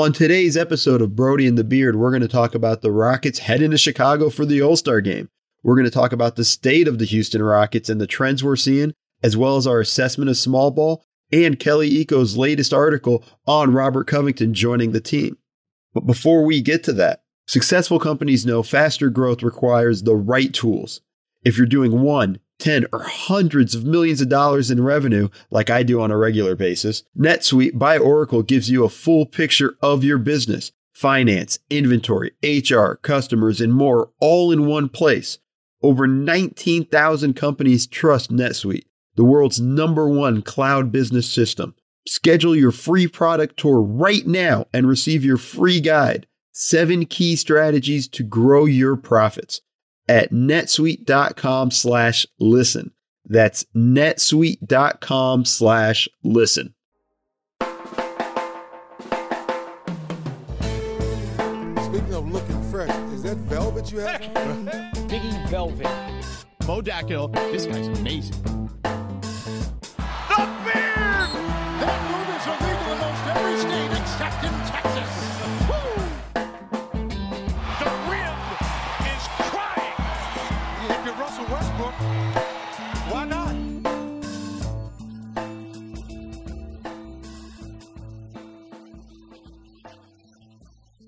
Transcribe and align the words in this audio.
On 0.00 0.14
today's 0.14 0.56
episode 0.56 1.02
of 1.02 1.14
Brody 1.14 1.46
and 1.46 1.58
the 1.58 1.62
Beard, 1.62 1.94
we're 1.94 2.08
going 2.08 2.22
to 2.22 2.26
talk 2.26 2.54
about 2.54 2.80
the 2.80 2.90
Rockets 2.90 3.40
heading 3.40 3.70
to 3.70 3.76
Chicago 3.76 4.30
for 4.30 4.46
the 4.46 4.62
All 4.62 4.74
Star 4.74 5.02
game. 5.02 5.28
We're 5.62 5.74
going 5.74 5.84
to 5.84 5.90
talk 5.90 6.10
about 6.10 6.36
the 6.36 6.44
state 6.44 6.88
of 6.88 6.98
the 6.98 7.04
Houston 7.04 7.42
Rockets 7.42 7.90
and 7.90 8.00
the 8.00 8.06
trends 8.06 8.42
we're 8.42 8.56
seeing, 8.56 8.94
as 9.22 9.36
well 9.36 9.58
as 9.58 9.66
our 9.66 9.78
assessment 9.78 10.30
of 10.30 10.38
small 10.38 10.70
ball 10.70 11.04
and 11.30 11.60
Kelly 11.60 12.00
Iko's 12.00 12.38
latest 12.38 12.72
article 12.72 13.22
on 13.46 13.74
Robert 13.74 14.06
Covington 14.06 14.54
joining 14.54 14.92
the 14.92 15.02
team. 15.02 15.36
But 15.92 16.06
before 16.06 16.46
we 16.46 16.62
get 16.62 16.82
to 16.84 16.94
that, 16.94 17.20
successful 17.46 18.00
companies 18.00 18.46
know 18.46 18.62
faster 18.62 19.10
growth 19.10 19.42
requires 19.42 20.04
the 20.04 20.16
right 20.16 20.54
tools. 20.54 21.02
If 21.44 21.58
you're 21.58 21.66
doing 21.66 22.00
one, 22.00 22.40
10, 22.60 22.86
or 22.92 23.02
hundreds 23.02 23.74
of 23.74 23.84
millions 23.84 24.20
of 24.20 24.28
dollars 24.28 24.70
in 24.70 24.82
revenue, 24.82 25.28
like 25.50 25.70
I 25.70 25.82
do 25.82 26.00
on 26.00 26.10
a 26.10 26.16
regular 26.16 26.54
basis, 26.54 27.02
NetSuite 27.18 27.78
by 27.78 27.98
Oracle 27.98 28.42
gives 28.42 28.70
you 28.70 28.84
a 28.84 28.88
full 28.88 29.26
picture 29.26 29.76
of 29.82 30.04
your 30.04 30.18
business, 30.18 30.72
finance, 30.92 31.58
inventory, 31.70 32.32
HR, 32.42 32.94
customers, 32.94 33.60
and 33.60 33.72
more 33.72 34.10
all 34.20 34.52
in 34.52 34.66
one 34.66 34.88
place. 34.88 35.38
Over 35.82 36.06
19,000 36.06 37.34
companies 37.34 37.86
trust 37.86 38.30
NetSuite, 38.30 38.84
the 39.16 39.24
world's 39.24 39.60
number 39.60 40.08
one 40.08 40.42
cloud 40.42 40.92
business 40.92 41.28
system. 41.28 41.74
Schedule 42.06 42.54
your 42.54 42.72
free 42.72 43.08
product 43.08 43.58
tour 43.58 43.80
right 43.80 44.26
now 44.26 44.66
and 44.72 44.86
receive 44.86 45.24
your 45.24 45.36
free 45.36 45.80
guide, 45.80 46.26
seven 46.52 47.06
key 47.06 47.36
strategies 47.36 48.06
to 48.08 48.22
grow 48.22 48.66
your 48.66 48.96
profits 48.96 49.62
at 50.10 50.32
netsuite.com 50.32 51.70
slash 51.70 52.26
listen. 52.40 52.90
That's 53.24 53.64
netsuite.com 53.76 55.44
slash 55.44 56.08
listen. 56.24 56.74
Speaking 61.84 62.14
of 62.14 62.28
looking 62.28 62.70
fresh, 62.70 62.90
is 63.12 63.22
that 63.22 63.36
velvet 63.36 63.92
you 63.92 64.00
have? 64.00 64.20
Biggie 65.08 65.48
Velvet. 65.48 65.86
Bo 66.66 66.82
Dakhil, 66.82 67.32
this 67.52 67.66
guy's 67.66 67.86
amazing. 67.86 68.34
The 68.82 70.48
Beard! 70.64 70.89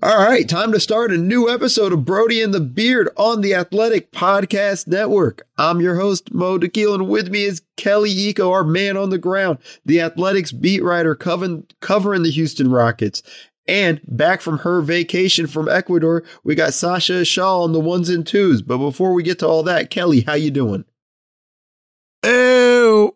All 0.03 0.17
right, 0.17 0.49
time 0.49 0.73
to 0.73 0.81
start 0.81 1.13
a 1.13 1.17
new 1.17 1.49
episode 1.49 1.93
of 1.93 2.03
Brody 2.03 2.41
and 2.41 2.53
the 2.53 2.59
Beard 2.59 3.07
on 3.15 3.39
the 3.39 3.53
Athletic 3.55 4.11
Podcast 4.11 4.85
Network. 4.85 5.47
I'm 5.57 5.79
your 5.79 5.95
host, 5.95 6.33
Mo 6.33 6.59
Dakhil, 6.59 6.93
and 6.93 7.07
with 7.07 7.29
me 7.29 7.45
is 7.45 7.61
Kelly 7.77 8.13
Iko, 8.13 8.51
our 8.51 8.65
man 8.65 8.97
on 8.97 9.11
the 9.11 9.17
ground, 9.17 9.59
the 9.85 10.01
Athletics 10.01 10.51
beat 10.51 10.83
writer 10.83 11.15
covering, 11.15 11.67
covering 11.79 12.23
the 12.23 12.31
Houston 12.31 12.69
Rockets. 12.69 13.23
And 13.65 14.01
back 14.05 14.41
from 14.41 14.57
her 14.57 14.81
vacation 14.81 15.47
from 15.47 15.69
Ecuador, 15.69 16.25
we 16.43 16.53
got 16.53 16.73
Sasha 16.73 17.23
Shaw 17.23 17.63
on 17.63 17.71
the 17.71 17.79
ones 17.79 18.09
and 18.09 18.27
twos. 18.27 18.61
But 18.61 18.79
before 18.79 19.13
we 19.13 19.23
get 19.23 19.39
to 19.39 19.47
all 19.47 19.63
that, 19.63 19.89
Kelly, 19.89 20.19
how 20.19 20.33
you 20.33 20.51
doing? 20.51 20.83
Ew. 22.25 23.15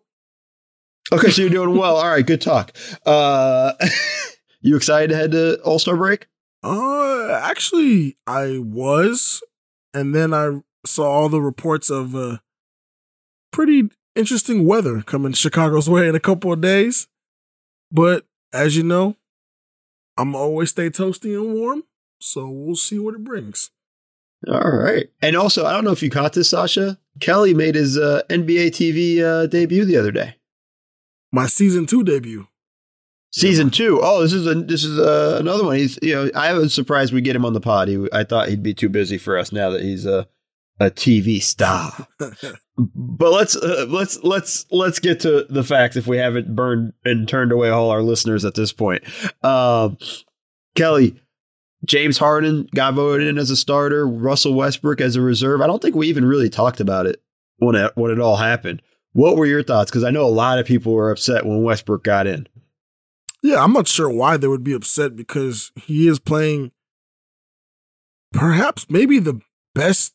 Okay, 1.12 1.30
so 1.32 1.42
you're 1.42 1.50
doing 1.50 1.76
well. 1.76 1.96
All 1.96 2.08
right, 2.08 2.26
good 2.26 2.40
talk. 2.40 2.74
Uh, 3.04 3.74
you 4.62 4.74
excited 4.74 5.10
to 5.10 5.16
head 5.16 5.32
to 5.32 5.60
All 5.64 5.78
Star 5.78 5.94
break? 5.94 6.28
Uh, 6.62 7.40
actually, 7.42 8.16
I 8.26 8.58
was, 8.58 9.42
and 9.94 10.14
then 10.14 10.34
I 10.34 10.60
saw 10.84 11.08
all 11.08 11.28
the 11.28 11.40
reports 11.40 11.90
of 11.90 12.14
uh, 12.14 12.38
pretty 13.52 13.90
interesting 14.16 14.66
weather 14.66 15.02
coming 15.02 15.32
Chicago's 15.32 15.88
way 15.88 16.08
in 16.08 16.14
a 16.14 16.20
couple 16.20 16.52
of 16.52 16.60
days. 16.60 17.06
But 17.90 18.26
as 18.52 18.76
you 18.76 18.82
know, 18.82 19.16
I'm 20.16 20.34
always 20.34 20.70
stay 20.70 20.90
toasty 20.90 21.34
and 21.40 21.54
warm, 21.54 21.84
so 22.20 22.48
we'll 22.48 22.76
see 22.76 22.98
what 22.98 23.14
it 23.14 23.24
brings. 23.24 23.70
All 24.46 24.70
right. 24.70 25.08
And 25.22 25.36
also, 25.36 25.64
I 25.64 25.72
don't 25.72 25.84
know 25.84 25.92
if 25.92 26.02
you 26.02 26.10
caught 26.10 26.32
this, 26.32 26.50
Sasha. 26.50 26.98
Kelly 27.20 27.54
made 27.54 27.74
his 27.74 27.98
uh, 27.98 28.22
NBA 28.28 28.68
TV 28.68 29.22
uh, 29.22 29.46
debut 29.46 29.84
the 29.84 29.96
other 29.96 30.12
day. 30.12 30.36
My 31.32 31.46
season 31.46 31.86
two 31.86 32.04
debut. 32.04 32.46
Season 33.30 33.70
two. 33.70 34.00
Oh, 34.02 34.22
this 34.22 34.32
is 34.32 34.46
a, 34.46 34.54
this 34.54 34.84
is 34.84 34.98
uh, 34.98 35.36
another 35.38 35.64
one. 35.64 35.76
He's 35.76 35.98
you 36.00 36.14
know 36.14 36.30
I 36.34 36.54
was 36.54 36.72
surprised 36.72 37.12
we 37.12 37.20
get 37.20 37.36
him 37.36 37.44
on 37.44 37.52
the 37.52 37.60
pod. 37.60 37.88
He, 37.88 38.08
I 38.12 38.24
thought 38.24 38.48
he'd 38.48 38.62
be 38.62 38.74
too 38.74 38.88
busy 38.88 39.18
for 39.18 39.36
us 39.36 39.52
now 39.52 39.70
that 39.70 39.82
he's 39.82 40.06
a 40.06 40.26
a 40.80 40.90
TV 40.90 41.42
star. 41.42 41.92
but 42.78 43.32
let's 43.32 43.56
uh, 43.56 43.86
let's 43.88 44.22
let's 44.22 44.66
let's 44.70 44.98
get 44.98 45.20
to 45.20 45.44
the 45.50 45.64
facts 45.64 45.96
if 45.96 46.06
we 46.06 46.16
haven't 46.16 46.54
burned 46.54 46.92
and 47.04 47.28
turned 47.28 47.52
away 47.52 47.68
all 47.68 47.90
our 47.90 48.02
listeners 48.02 48.44
at 48.44 48.54
this 48.54 48.72
point. 48.72 49.02
Um, 49.44 49.98
Kelly, 50.74 51.20
James 51.84 52.18
Harden 52.18 52.68
got 52.74 52.94
voted 52.94 53.26
in 53.26 53.38
as 53.38 53.50
a 53.50 53.56
starter. 53.56 54.06
Russell 54.06 54.54
Westbrook 54.54 55.00
as 55.00 55.16
a 55.16 55.20
reserve. 55.20 55.60
I 55.60 55.66
don't 55.66 55.82
think 55.82 55.96
we 55.96 56.08
even 56.08 56.24
really 56.24 56.48
talked 56.48 56.80
about 56.80 57.06
it 57.06 57.20
when 57.58 57.74
it 57.74 57.92
when 57.94 58.10
it 58.10 58.20
all 58.20 58.36
happened. 58.36 58.82
What 59.12 59.36
were 59.36 59.46
your 59.46 59.62
thoughts? 59.62 59.90
Because 59.90 60.04
I 60.04 60.10
know 60.10 60.24
a 60.24 60.28
lot 60.28 60.58
of 60.58 60.66
people 60.66 60.92
were 60.92 61.10
upset 61.10 61.44
when 61.44 61.62
Westbrook 61.62 62.04
got 62.04 62.26
in. 62.26 62.46
Yeah, 63.42 63.62
I'm 63.62 63.72
not 63.72 63.88
sure 63.88 64.10
why 64.10 64.36
they 64.36 64.48
would 64.48 64.64
be 64.64 64.72
upset 64.72 65.14
because 65.14 65.70
he 65.76 66.08
is 66.08 66.18
playing 66.18 66.72
perhaps 68.32 68.86
maybe 68.90 69.18
the 69.18 69.40
best 69.74 70.14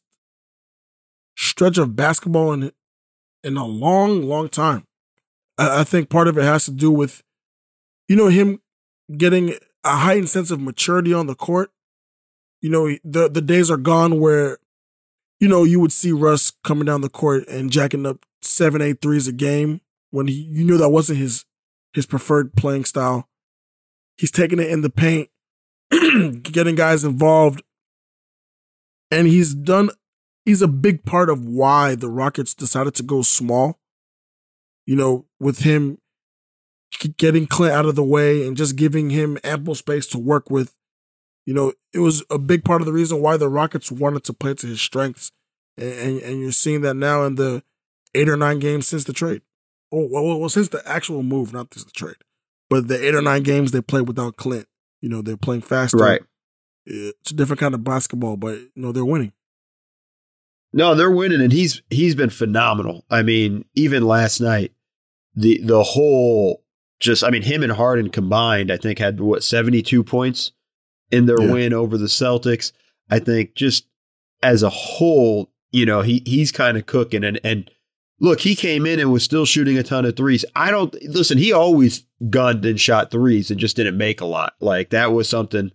stretch 1.36 1.78
of 1.78 1.96
basketball 1.96 2.52
in 2.52 2.72
in 3.44 3.58
a 3.58 3.66
long, 3.66 4.24
long 4.24 4.50
time. 4.50 4.86
I, 5.58 5.82
I 5.82 5.84
think 5.84 6.10
part 6.10 6.28
of 6.28 6.38
it 6.38 6.44
has 6.44 6.66
to 6.66 6.72
do 6.72 6.92
with, 6.92 7.24
you 8.08 8.16
know, 8.16 8.28
him 8.28 8.62
getting 9.18 9.56
a 9.84 9.98
heightened 9.98 10.30
sense 10.30 10.52
of 10.52 10.62
maturity 10.62 11.14
on 11.14 11.28
the 11.28 11.36
court. 11.36 11.72
You 12.62 12.70
know, 12.70 12.98
the 13.04 13.30
the 13.30 13.42
days 13.42 13.70
are 13.70 13.78
gone 13.78 14.20
where, 14.20 14.58
you 15.40 15.48
know, 15.48 15.64
you 15.64 15.80
would 15.80 15.92
see 15.92 16.12
Russ 16.12 16.52
coming 16.64 16.86
down 16.86 17.02
the 17.02 17.10
court 17.10 17.48
and 17.48 17.72
jacking 17.72 18.06
up 18.06 18.26
seven, 18.42 18.82
eight 18.82 19.02
threes 19.02 19.28
a 19.28 19.34
game 19.34 19.82
when 20.12 20.28
he, 20.28 20.34
you 20.34 20.64
knew 20.64 20.78
that 20.78 20.90
wasn't 20.90 21.20
his 21.20 21.46
his 21.94 22.06
preferred 22.06 22.56
playing 22.56 22.86
style. 22.86 23.30
He's 24.18 24.31
taking 24.31 24.59
it 24.59 24.70
in 24.70 24.81
the 24.81 24.90
paint, 24.90 25.30
getting 25.92 26.76
guys 26.76 27.04
involved, 27.04 27.64
and 29.09 29.28
he's 29.28 29.54
done. 29.54 29.90
He's 30.46 30.62
a 30.62 30.68
big 30.68 31.06
part 31.06 31.30
of 31.30 31.46
why 31.46 31.96
the 31.96 32.09
Rockets 32.09 32.54
decided 32.54 32.96
to 32.96 33.04
go 33.04 33.22
small. 33.22 33.80
You 34.86 34.98
know, 34.98 35.26
with 35.40 35.59
him 35.59 35.98
getting 37.18 37.48
Clint 37.48 37.74
out 37.74 37.86
of 37.86 37.96
the 37.96 38.04
way 38.04 38.46
and 38.46 38.58
just 38.58 38.75
giving 38.75 39.10
him 39.10 39.38
ample 39.44 39.75
space 39.75 40.08
to 40.08 40.18
work 40.18 40.50
with. 40.50 40.75
You 41.46 41.54
know, 41.54 41.74
it 41.94 42.00
was 42.00 42.24
a 42.30 42.38
big 42.38 42.64
part 42.64 42.81
of 42.81 42.86
the 42.86 42.94
reason 42.94 43.22
why 43.22 43.38
the 43.38 43.50
Rockets 43.50 43.92
wanted 43.92 44.24
to 44.25 44.34
play 44.34 44.54
to 44.56 44.68
his 44.68 44.81
strengths, 44.81 45.31
and 45.78 45.94
and, 45.94 46.22
and 46.22 46.42
you're 46.42 46.52
seeing 46.52 46.81
that 46.81 46.96
now 46.96 47.24
in 47.24 47.36
the 47.36 47.64
eight 48.16 48.30
or 48.30 48.38
nine 48.38 48.60
games 48.60 48.88
since 48.88 49.04
the 49.04 49.14
trade. 49.14 49.42
Oh, 49.96 50.08
well, 50.09 50.40
well, 50.40 50.50
since 50.50 50.70
the 50.70 50.81
actual 50.90 51.22
move, 51.22 51.54
not 51.54 51.70
just 51.70 51.86
the 51.86 51.92
trade, 51.92 52.16
but 52.70 52.88
the 52.88 53.06
eight 53.08 53.14
or 53.14 53.22
nine 53.22 53.44
games 53.44 53.72
they 53.72 53.81
played 53.81 54.08
without 54.08 54.38
Clint. 54.38 54.68
You 55.02 55.09
know, 55.09 55.22
they're 55.22 55.38
playing 55.38 55.62
faster. 55.62 55.98
Right. 55.98 56.22
It's 56.86 57.31
a 57.31 57.36
different 57.36 57.59
kind 57.59 57.74
of 57.76 57.84
basketball, 57.84 58.36
but 58.38 58.56
you 58.58 58.72
know 58.76 58.92
they're 58.92 59.06
winning. 59.06 59.34
No, 60.74 60.96
they're 60.96 61.12
winning, 61.12 61.42
and 61.42 61.52
he's 61.54 61.81
he's 61.90 62.16
been 62.16 62.31
phenomenal. 62.31 63.06
I 63.09 63.22
mean, 63.22 63.66
even 63.76 64.04
last 64.07 64.42
night, 64.42 64.72
the 65.36 65.62
the 65.63 65.84
whole 65.84 66.63
just 67.00 67.24
I 67.24 67.30
mean, 67.30 67.44
him 67.44 67.62
and 67.63 67.72
Harden 67.72 68.10
combined, 68.10 68.72
I 68.72 68.78
think 68.78 68.98
had 68.98 69.19
what 69.19 69.44
seventy 69.44 69.81
two 69.84 70.04
points 70.04 70.51
in 71.12 71.25
their 71.28 71.40
Yeah. 71.40 71.51
win 71.51 71.74
over 71.74 71.98
the 71.98 72.07
Celtics. 72.07 72.72
I 73.10 73.19
think 73.19 73.54
just 73.54 73.86
as 74.42 74.63
a 74.63 74.69
whole, 74.69 75.51
you 75.72 75.86
know, 75.86 76.01
he 76.01 76.24
he's 76.25 76.51
kind 76.51 76.75
of 76.78 76.86
cooking, 76.88 77.24
and 77.24 77.40
and 77.44 77.69
look, 78.19 78.42
he 78.42 78.56
came 78.56 78.86
in 78.86 79.00
and 79.00 79.12
was 79.12 79.24
still 79.24 79.45
shooting 79.45 79.77
a 79.77 79.83
ton 79.83 80.06
of 80.06 80.15
threes. 80.15 80.45
I 80.56 80.71
don't 80.71 80.94
listen. 81.04 81.38
He 81.38 81.51
always 81.51 82.06
gunned 82.30 82.65
and 82.65 82.80
shot 82.80 83.12
threes 83.12 83.51
and 83.51 83.60
just 83.60 83.75
didn't 83.75 83.98
make 83.98 84.21
a 84.21 84.25
lot. 84.25 84.56
Like 84.60 84.89
that 84.92 85.12
was 85.12 85.27
something 85.30 85.71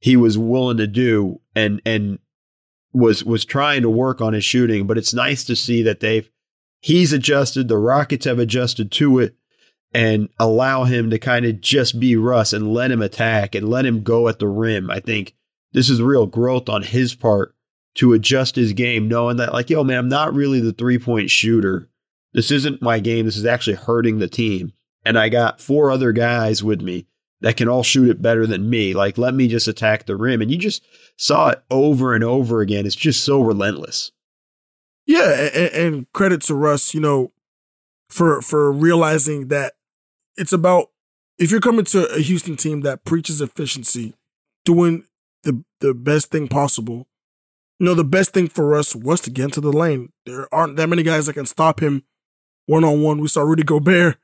he 0.00 0.16
was 0.16 0.36
willing 0.36 0.76
to 0.78 0.86
do, 0.86 1.40
and 1.54 1.80
and 1.86 2.18
was 2.92 3.24
was 3.24 3.44
trying 3.44 3.82
to 3.82 3.90
work 3.90 4.20
on 4.20 4.32
his 4.32 4.44
shooting, 4.44 4.86
but 4.86 4.98
it's 4.98 5.14
nice 5.14 5.44
to 5.44 5.56
see 5.56 5.82
that 5.82 6.00
they've 6.00 6.30
he's 6.80 7.12
adjusted, 7.12 7.68
the 7.68 7.78
Rockets 7.78 8.26
have 8.26 8.38
adjusted 8.38 8.92
to 8.92 9.18
it 9.18 9.34
and 9.92 10.28
allow 10.38 10.84
him 10.84 11.08
to 11.08 11.18
kind 11.18 11.46
of 11.46 11.60
just 11.60 11.98
be 11.98 12.16
Russ 12.16 12.52
and 12.52 12.74
let 12.74 12.90
him 12.90 13.00
attack 13.00 13.54
and 13.54 13.68
let 13.68 13.86
him 13.86 14.02
go 14.02 14.28
at 14.28 14.38
the 14.38 14.48
rim. 14.48 14.90
I 14.90 15.00
think 15.00 15.34
this 15.72 15.88
is 15.88 16.02
real 16.02 16.26
growth 16.26 16.68
on 16.68 16.82
his 16.82 17.14
part 17.14 17.54
to 17.96 18.12
adjust 18.12 18.56
his 18.56 18.72
game, 18.72 19.08
knowing 19.08 19.36
that 19.36 19.52
like, 19.52 19.70
yo, 19.70 19.84
man, 19.84 19.98
I'm 19.98 20.08
not 20.08 20.34
really 20.34 20.60
the 20.60 20.72
three 20.72 20.98
point 20.98 21.30
shooter. 21.30 21.88
This 22.32 22.50
isn't 22.50 22.82
my 22.82 22.98
game. 22.98 23.26
This 23.26 23.36
is 23.36 23.46
actually 23.46 23.76
hurting 23.76 24.18
the 24.18 24.28
team. 24.28 24.72
And 25.04 25.18
I 25.18 25.28
got 25.28 25.60
four 25.60 25.90
other 25.90 26.12
guys 26.12 26.64
with 26.64 26.80
me 26.80 27.06
that 27.40 27.56
can 27.56 27.68
all 27.68 27.82
shoot 27.82 28.08
it 28.08 28.22
better 28.22 28.46
than 28.46 28.70
me. 28.70 28.94
Like, 28.94 29.18
let 29.18 29.34
me 29.34 29.48
just 29.48 29.68
attack 29.68 30.06
the 30.06 30.16
rim. 30.16 30.40
And 30.40 30.50
you 30.50 30.56
just 30.56 30.82
saw 31.16 31.50
it 31.50 31.62
over 31.70 32.14
and 32.14 32.24
over 32.24 32.60
again. 32.60 32.86
It's 32.86 32.94
just 32.96 33.22
so 33.22 33.40
relentless. 33.40 34.12
Yeah, 35.06 35.50
and, 35.54 35.74
and 35.74 36.12
credit 36.12 36.40
to 36.42 36.54
Russ, 36.54 36.94
you 36.94 37.00
know, 37.00 37.32
for 38.08 38.40
for 38.40 38.72
realizing 38.72 39.48
that 39.48 39.74
it's 40.36 40.52
about 40.52 40.90
if 41.38 41.50
you're 41.50 41.60
coming 41.60 41.84
to 41.86 42.06
a 42.14 42.20
Houston 42.20 42.56
team 42.56 42.80
that 42.80 43.04
preaches 43.04 43.40
efficiency, 43.40 44.14
doing 44.64 45.04
the 45.42 45.62
the 45.80 45.94
best 45.94 46.30
thing 46.30 46.48
possible. 46.48 47.06
You 47.80 47.86
know, 47.86 47.94
the 47.94 48.04
best 48.04 48.32
thing 48.32 48.48
for 48.48 48.74
us 48.74 48.94
was 48.94 49.20
to 49.22 49.30
get 49.30 49.46
into 49.46 49.60
the 49.60 49.72
lane. 49.72 50.12
There 50.26 50.52
aren't 50.54 50.76
that 50.76 50.88
many 50.88 51.02
guys 51.02 51.26
that 51.26 51.34
can 51.34 51.46
stop 51.46 51.80
him 51.80 52.04
one 52.66 52.84
on 52.84 53.02
one. 53.02 53.18
We 53.18 53.28
saw 53.28 53.42
Rudy 53.42 53.62
Gobert 53.62 54.16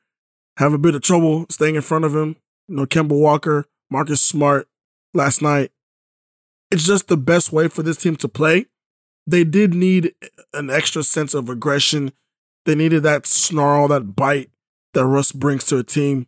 have 0.56 0.73
a 0.73 0.79
bit 0.79 0.94
of 0.94 1.02
trouble 1.02 1.47
staying 1.50 1.75
in 1.75 1.82
front 1.82 2.05
of 2.05 2.14
him. 2.14 2.37
You 2.69 2.76
know, 2.76 2.87
Kemba 2.87 3.19
Walker, 3.19 3.67
Marcus 3.91 4.20
Smart 4.20 4.69
last 5.14 5.43
night. 5.43 5.73
It's 6.70 6.87
just 6.87 7.08
the 7.08 7.17
best 7.17 7.52
way 7.52 7.67
for 7.67 7.82
this 7.82 7.97
team 7.97 8.14
to 8.17 8.29
play. 8.29 8.67
They 9.26 9.43
did 9.44 9.75
need 9.75 10.14
an 10.55 10.70
extra 10.70 11.02
sense 11.02 11.35
of 11.35 11.49
aggression. 11.49 12.12
They 12.64 12.75
needed 12.75 13.02
that 13.02 13.26
snarl, 13.26 13.88
that 13.88 14.14
bite 14.14 14.50
that 14.94 15.06
Russ 15.06 15.32
brings 15.32 15.64
to 15.67 15.79
a 15.79 15.82
team. 15.82 16.26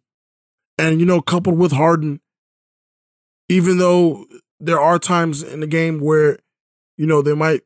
And, 0.79 0.99
you 0.99 1.07
know, 1.07 1.21
coupled 1.21 1.59
with 1.59 1.73
Harden, 1.73 2.21
even 3.49 3.79
though 3.79 4.27
there 4.59 4.81
are 4.81 4.99
times 4.99 5.43
in 5.43 5.61
the 5.61 5.67
game 5.67 6.01
where, 6.01 6.39
you 6.97 7.07
know, 7.07 7.23
they 7.23 7.35
might 7.35 7.63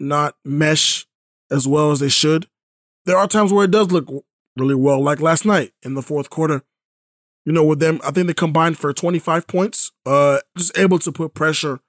not 0.00 0.36
mesh 0.44 1.06
as 1.50 1.66
well 1.66 1.90
as 1.90 2.00
they 2.00 2.08
should, 2.08 2.46
there 3.06 3.16
are 3.16 3.26
times 3.26 3.52
where 3.52 3.64
it 3.64 3.70
does 3.70 3.90
look 3.90 4.08
really 4.56 4.74
well, 4.74 5.02
like 5.02 5.20
last 5.20 5.46
night 5.46 5.72
in 5.82 5.94
the 5.94 6.02
fourth 6.02 6.28
quarter. 6.30 6.62
You 7.46 7.52
know, 7.52 7.64
with 7.64 7.80
them, 7.80 8.00
I 8.04 8.10
think 8.10 8.26
they 8.26 8.34
combined 8.34 8.78
for 8.78 8.92
25 8.92 9.46
points, 9.46 9.92
uh, 10.04 10.40
just 10.56 10.76
able 10.76 10.98
to 10.98 11.10
put 11.10 11.32
pressure 11.32 11.80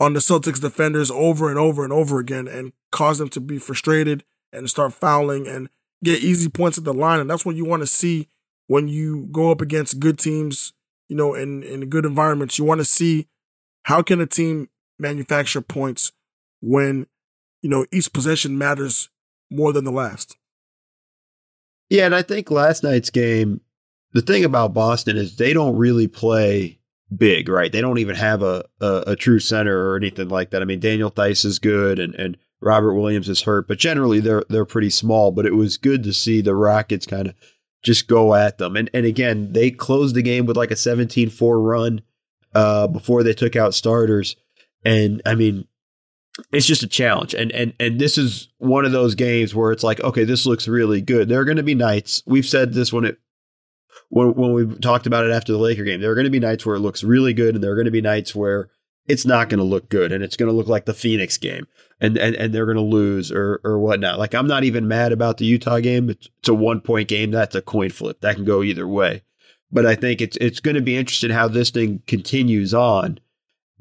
on 0.00 0.14
the 0.14 0.18
Celtics 0.18 0.60
defenders 0.60 1.10
over 1.12 1.48
and 1.48 1.58
over 1.58 1.84
and 1.84 1.92
over 1.92 2.18
again 2.18 2.48
and 2.48 2.72
cause 2.90 3.18
them 3.18 3.28
to 3.28 3.40
be 3.40 3.58
frustrated 3.58 4.24
and 4.52 4.68
start 4.68 4.92
fouling 4.92 5.46
and 5.46 5.68
get 6.02 6.22
easy 6.22 6.48
points 6.48 6.76
at 6.76 6.82
the 6.82 6.92
line. 6.92 7.20
And 7.20 7.30
that's 7.30 7.46
what 7.46 7.54
you 7.54 7.64
want 7.64 7.82
to 7.82 7.86
see 7.86 8.28
when 8.66 8.88
you 8.88 9.28
go 9.30 9.52
up 9.52 9.60
against 9.60 10.00
good 10.00 10.18
teams, 10.18 10.72
you 11.08 11.14
know, 11.14 11.34
in, 11.34 11.62
in 11.62 11.88
good 11.88 12.04
environments. 12.04 12.58
You 12.58 12.64
want 12.64 12.80
to 12.80 12.84
see 12.84 13.28
how 13.84 14.02
can 14.02 14.20
a 14.20 14.26
team 14.26 14.68
manufacture 15.02 15.60
points 15.60 16.12
when, 16.62 17.06
you 17.60 17.68
know, 17.68 17.84
each 17.92 18.12
possession 18.12 18.56
matters 18.56 19.10
more 19.50 19.72
than 19.72 19.84
the 19.84 19.92
last. 19.92 20.38
Yeah, 21.90 22.06
and 22.06 22.14
I 22.14 22.22
think 22.22 22.50
last 22.50 22.82
night's 22.82 23.10
game, 23.10 23.60
the 24.12 24.22
thing 24.22 24.44
about 24.44 24.72
Boston 24.72 25.18
is 25.18 25.36
they 25.36 25.52
don't 25.52 25.76
really 25.76 26.08
play 26.08 26.78
big, 27.14 27.48
right? 27.48 27.70
They 27.70 27.80
don't 27.80 27.98
even 27.98 28.16
have 28.16 28.42
a, 28.42 28.64
a, 28.80 29.04
a 29.08 29.16
true 29.16 29.38
center 29.38 29.90
or 29.90 29.96
anything 29.96 30.28
like 30.28 30.50
that. 30.50 30.62
I 30.62 30.64
mean, 30.64 30.80
Daniel 30.80 31.10
Theis 31.10 31.44
is 31.44 31.58
good 31.58 31.98
and, 31.98 32.14
and 32.14 32.38
Robert 32.62 32.94
Williams 32.94 33.28
is 33.28 33.42
hurt, 33.42 33.68
but 33.68 33.78
generally 33.78 34.20
they're 34.20 34.44
they're 34.48 34.64
pretty 34.64 34.90
small. 34.90 35.32
But 35.32 35.46
it 35.46 35.54
was 35.54 35.76
good 35.76 36.04
to 36.04 36.12
see 36.12 36.40
the 36.40 36.54
Rockets 36.54 37.06
kind 37.06 37.28
of 37.28 37.34
just 37.82 38.06
go 38.06 38.34
at 38.34 38.58
them. 38.58 38.76
And 38.76 38.88
and 38.94 39.04
again, 39.04 39.52
they 39.52 39.70
closed 39.70 40.14
the 40.14 40.22
game 40.22 40.46
with 40.46 40.56
like 40.56 40.70
a 40.70 40.74
17-4 40.74 41.62
run 41.62 42.02
uh, 42.54 42.86
before 42.86 43.22
they 43.22 43.34
took 43.34 43.56
out 43.56 43.74
starters. 43.74 44.36
And 44.84 45.22
I 45.24 45.34
mean, 45.34 45.66
it's 46.50 46.66
just 46.66 46.82
a 46.82 46.88
challenge. 46.88 47.34
And 47.34 47.52
and 47.52 47.72
and 47.78 48.00
this 48.00 48.16
is 48.16 48.48
one 48.58 48.84
of 48.84 48.92
those 48.92 49.14
games 49.14 49.54
where 49.54 49.72
it's 49.72 49.84
like, 49.84 50.00
okay, 50.00 50.24
this 50.24 50.46
looks 50.46 50.68
really 50.68 51.00
good. 51.00 51.28
There 51.28 51.40
are 51.40 51.44
going 51.44 51.56
to 51.56 51.62
be 51.62 51.74
nights. 51.74 52.22
We've 52.26 52.46
said 52.46 52.72
this 52.72 52.92
when 52.92 53.04
it 53.04 53.18
when 54.08 54.34
when 54.34 54.52
we 54.52 54.66
talked 54.78 55.06
about 55.06 55.26
it 55.26 55.32
after 55.32 55.52
the 55.52 55.58
Laker 55.58 55.84
game. 55.84 56.00
There 56.00 56.10
are 56.10 56.14
going 56.14 56.24
to 56.24 56.30
be 56.30 56.40
nights 56.40 56.64
where 56.64 56.76
it 56.76 56.80
looks 56.80 57.04
really 57.04 57.34
good, 57.34 57.54
and 57.54 57.62
there 57.62 57.72
are 57.72 57.76
going 57.76 57.84
to 57.86 57.90
be 57.90 58.00
nights 58.00 58.34
where 58.34 58.70
it's 59.06 59.26
not 59.26 59.48
going 59.48 59.58
to 59.58 59.64
look 59.64 59.88
good, 59.88 60.12
and 60.12 60.22
it's 60.22 60.36
going 60.36 60.48
to 60.48 60.56
look 60.56 60.68
like 60.68 60.86
the 60.86 60.94
Phoenix 60.94 61.36
game, 61.36 61.66
and 62.00 62.16
and 62.16 62.34
and 62.36 62.54
they're 62.54 62.66
going 62.66 62.76
to 62.76 62.82
lose 62.82 63.30
or 63.30 63.60
or 63.62 63.78
whatnot. 63.78 64.18
Like 64.18 64.34
I'm 64.34 64.46
not 64.46 64.64
even 64.64 64.88
mad 64.88 65.12
about 65.12 65.38
the 65.38 65.44
Utah 65.44 65.80
game. 65.80 66.10
It's, 66.10 66.28
it's 66.38 66.48
a 66.48 66.54
one 66.54 66.80
point 66.80 67.08
game. 67.08 67.30
That's 67.30 67.54
a 67.54 67.62
coin 67.62 67.90
flip. 67.90 68.20
That 68.20 68.36
can 68.36 68.44
go 68.44 68.62
either 68.62 68.88
way. 68.88 69.22
But 69.70 69.86
I 69.86 69.94
think 69.94 70.20
it's 70.20 70.36
it's 70.38 70.60
going 70.60 70.76
to 70.76 70.82
be 70.82 70.96
interesting 70.96 71.30
how 71.30 71.48
this 71.48 71.70
thing 71.70 72.02
continues 72.06 72.72
on 72.72 73.18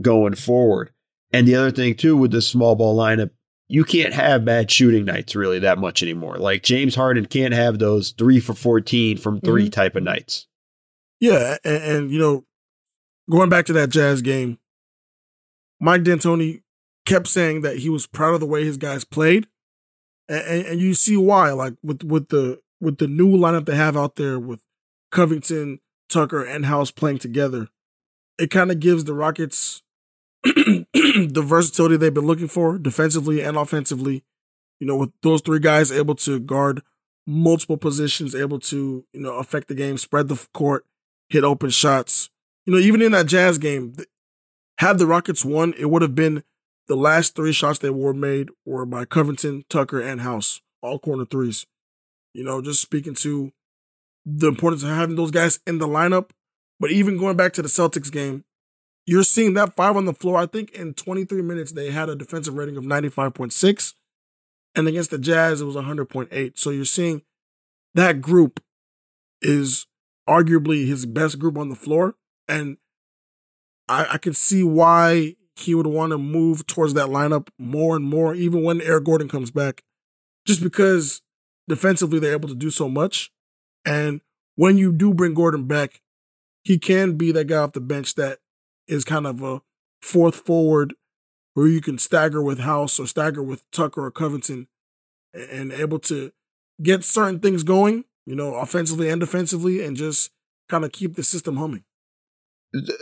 going 0.01 0.36
forward. 0.36 0.92
And 1.33 1.48
the 1.48 1.56
other 1.56 1.71
thing 1.71 1.95
too 1.95 2.18
with 2.18 2.31
the 2.31 2.42
small 2.42 2.75
ball 2.75 2.98
lineup, 2.98 3.31
you 3.68 3.86
can't 3.86 4.13
have 4.13 4.44
bad 4.44 4.69
shooting 4.69 5.06
nights 5.06 5.36
really 5.36 5.59
that 5.59 5.77
much 5.77 6.03
anymore. 6.03 6.38
Like 6.38 6.63
James 6.63 6.95
Harden 6.95 7.25
can't 7.25 7.53
have 7.53 7.80
those 7.80 8.12
three 8.12 8.39
for 8.39 8.53
fourteen 8.53 9.18
from 9.18 9.39
3 9.39 9.63
mm-hmm. 9.63 9.69
type 9.69 9.95
of 9.95 10.03
nights. 10.03 10.48
Yeah, 11.21 11.57
and, 11.63 11.83
and, 11.83 12.12
you 12.12 12.19
know, 12.19 12.45
going 13.30 13.50
back 13.50 13.68
to 13.68 13.74
that 13.74 13.92
Jazz 13.92 14.21
game, 14.24 14.57
Mike 15.80 16.03
D'Antoni 16.03 16.63
kept 17.06 17.27
saying 17.27 17.62
that 17.62 17.77
he 17.77 17.89
was 17.89 18.07
proud 18.07 18.33
of 18.33 18.39
the 18.39 18.45
way 18.45 18.65
his 18.65 18.77
guys 18.77 19.06
played, 19.06 19.48
and, 20.27 20.42
and, 20.42 20.65
and 20.65 20.80
you 20.81 20.94
see 20.94 21.15
why. 21.15 21.51
Like 21.51 21.75
with 21.83 22.03
with 22.03 22.30
the 22.30 22.59
with 22.81 22.98
the 22.98 23.07
new 23.07 23.38
lineup 23.38 23.65
they 23.65 23.75
have 23.75 23.95
out 23.95 24.15
there 24.15 24.39
with 24.39 24.62
Covington, 25.12 25.80
Tucker, 26.09 26.44
and 26.44 26.65
House 26.65 26.92
playing 26.92 27.19
together, 27.19 27.69
it 28.38 28.51
kind 28.51 28.71
of 28.71 28.80
gives 28.80 29.06
the 29.06 29.13
Rockets 29.13 29.81
the 30.43 31.43
versatility 31.45 31.97
they've 31.97 32.13
been 32.13 32.25
looking 32.25 32.47
for 32.47 32.77
defensively 32.77 33.41
and 33.41 33.57
offensively. 33.57 34.23
You 34.79 34.88
know, 34.88 34.95
with 34.95 35.11
those 35.21 35.41
three 35.41 35.59
guys 35.59 35.91
able 35.91 36.15
to 36.15 36.39
guard 36.39 36.81
multiple 37.27 37.77
positions, 37.77 38.33
able 38.33 38.59
to, 38.59 39.05
you 39.13 39.21
know, 39.21 39.35
affect 39.35 39.67
the 39.67 39.75
game, 39.75 39.97
spread 39.97 40.27
the 40.27 40.43
court, 40.53 40.85
hit 41.29 41.43
open 41.43 41.69
shots. 41.69 42.29
You 42.65 42.73
know, 42.73 42.79
even 42.79 43.01
in 43.01 43.11
that 43.11 43.27
Jazz 43.27 43.57
game, 43.57 43.95
had 44.79 44.97
the 44.97 45.05
Rockets 45.05 45.45
won, 45.45 45.75
it 45.77 45.89
would 45.91 46.01
have 46.01 46.15
been 46.15 46.43
the 46.88 46.95
last 46.95 47.35
three 47.35 47.53
shots 47.53 47.79
that 47.79 47.93
were 47.93 48.13
made 48.13 48.49
were 48.65 48.85
by 48.85 49.05
Covington, 49.05 49.63
Tucker, 49.69 50.01
and 50.01 50.21
House, 50.21 50.61
all 50.81 50.97
corner 50.97 51.25
threes. 51.25 51.67
You 52.33 52.43
know, 52.43 52.61
just 52.61 52.81
speaking 52.81 53.13
to 53.15 53.51
the 54.25 54.47
importance 54.47 54.83
of 54.83 54.89
having 54.89 55.15
those 55.15 55.31
guys 55.31 55.59
in 55.67 55.77
the 55.77 55.88
lineup. 55.88 56.31
But 56.79 56.91
even 56.91 57.17
going 57.17 57.38
back 57.38 57.53
to 57.53 57.61
the 57.61 57.67
Celtics 57.67 58.11
game, 58.11 58.43
you're 59.06 59.24
seeing 59.24 59.53
that 59.56 59.75
five 59.75 59.98
on 59.98 60.06
the 60.06 60.13
floor. 60.13 60.38
I 60.38 60.45
think 60.45 60.71
in 60.71 60.94
23 60.94 61.42
minutes, 61.42 61.71
they 61.71 61.92
had 61.92 62.09
a 62.09 62.15
defensive 62.15 62.53
rating 62.53 62.77
of 62.77 62.83
95.6. 62.83 63.94
And 64.75 64.88
against 64.88 65.12
the 65.12 65.18
Jazz, 65.18 65.62
it 65.62 65.65
was 65.65 65.75
100.8. 65.75 66.57
So 66.57 66.69
you're 66.69 66.86
seeing 66.86 67.24
that 67.94 68.21
group 68.21 68.62
is 69.41 69.88
arguably 70.29 70.88
his 70.88 71.05
best 71.05 71.39
group 71.39 71.58
on 71.58 71.70
the 71.70 71.75
floor. 71.75 72.15
And 72.48 72.77
I, 73.89 74.13
I 74.13 74.17
can 74.17 74.34
see 74.34 74.63
why 74.63 75.36
he 75.55 75.75
would 75.75 75.88
want 75.88 76.12
to 76.12 76.17
move 76.17 76.65
towards 76.67 76.93
that 76.93 77.08
lineup 77.08 77.50
more 77.58 77.96
and 77.96 78.05
more, 78.05 78.34
even 78.34 78.63
when 78.63 78.81
Eric 78.81 79.05
Gordon 79.05 79.27
comes 79.27 79.51
back, 79.51 79.84
just 80.46 80.63
because 80.63 81.22
defensively 81.67 82.20
they're 82.20 82.34
able 82.34 82.50
to 82.50 82.55
do 82.55 82.70
so 82.70 82.88
much. 82.88 83.31
And 83.86 84.22
when 84.55 84.77
you 84.77 84.91
do 84.91 85.13
bring 85.13 85.34
Gordon 85.34 85.65
back, 85.65 86.01
he 86.63 86.77
can 86.77 87.17
be 87.17 87.31
that 87.31 87.48
guy 87.48 87.58
off 87.58 87.74
the 87.74 87.81
bench 87.81 88.15
that 88.15 88.39
is 88.91 89.03
kind 89.03 89.25
of 89.25 89.41
a 89.41 89.62
fourth 90.01 90.36
forward 90.36 90.93
where 91.53 91.67
you 91.67 91.81
can 91.81 91.98
stagger 91.98 92.41
with 92.41 92.60
House 92.60 93.00
or 93.00 93.07
stagger 93.07 93.41
with 93.41 93.69
Tucker 93.71 94.05
or 94.05 94.12
Covington 94.12 94.67
and 95.33 95.71
able 95.71 96.00
to 96.00 96.31
get 96.83 97.03
certain 97.03 97.39
things 97.39 97.63
going, 97.63 98.05
you 98.25 98.36
know, 98.36 98.55
offensively 98.55 99.10
and 99.10 99.19
defensively, 99.19 99.83
and 99.83 99.95
just 99.95 100.31
kind 100.69 100.83
of 100.83 100.91
keep 100.91 101.15
the 101.15 101.24
system 101.24 101.57
humming. 101.57 101.83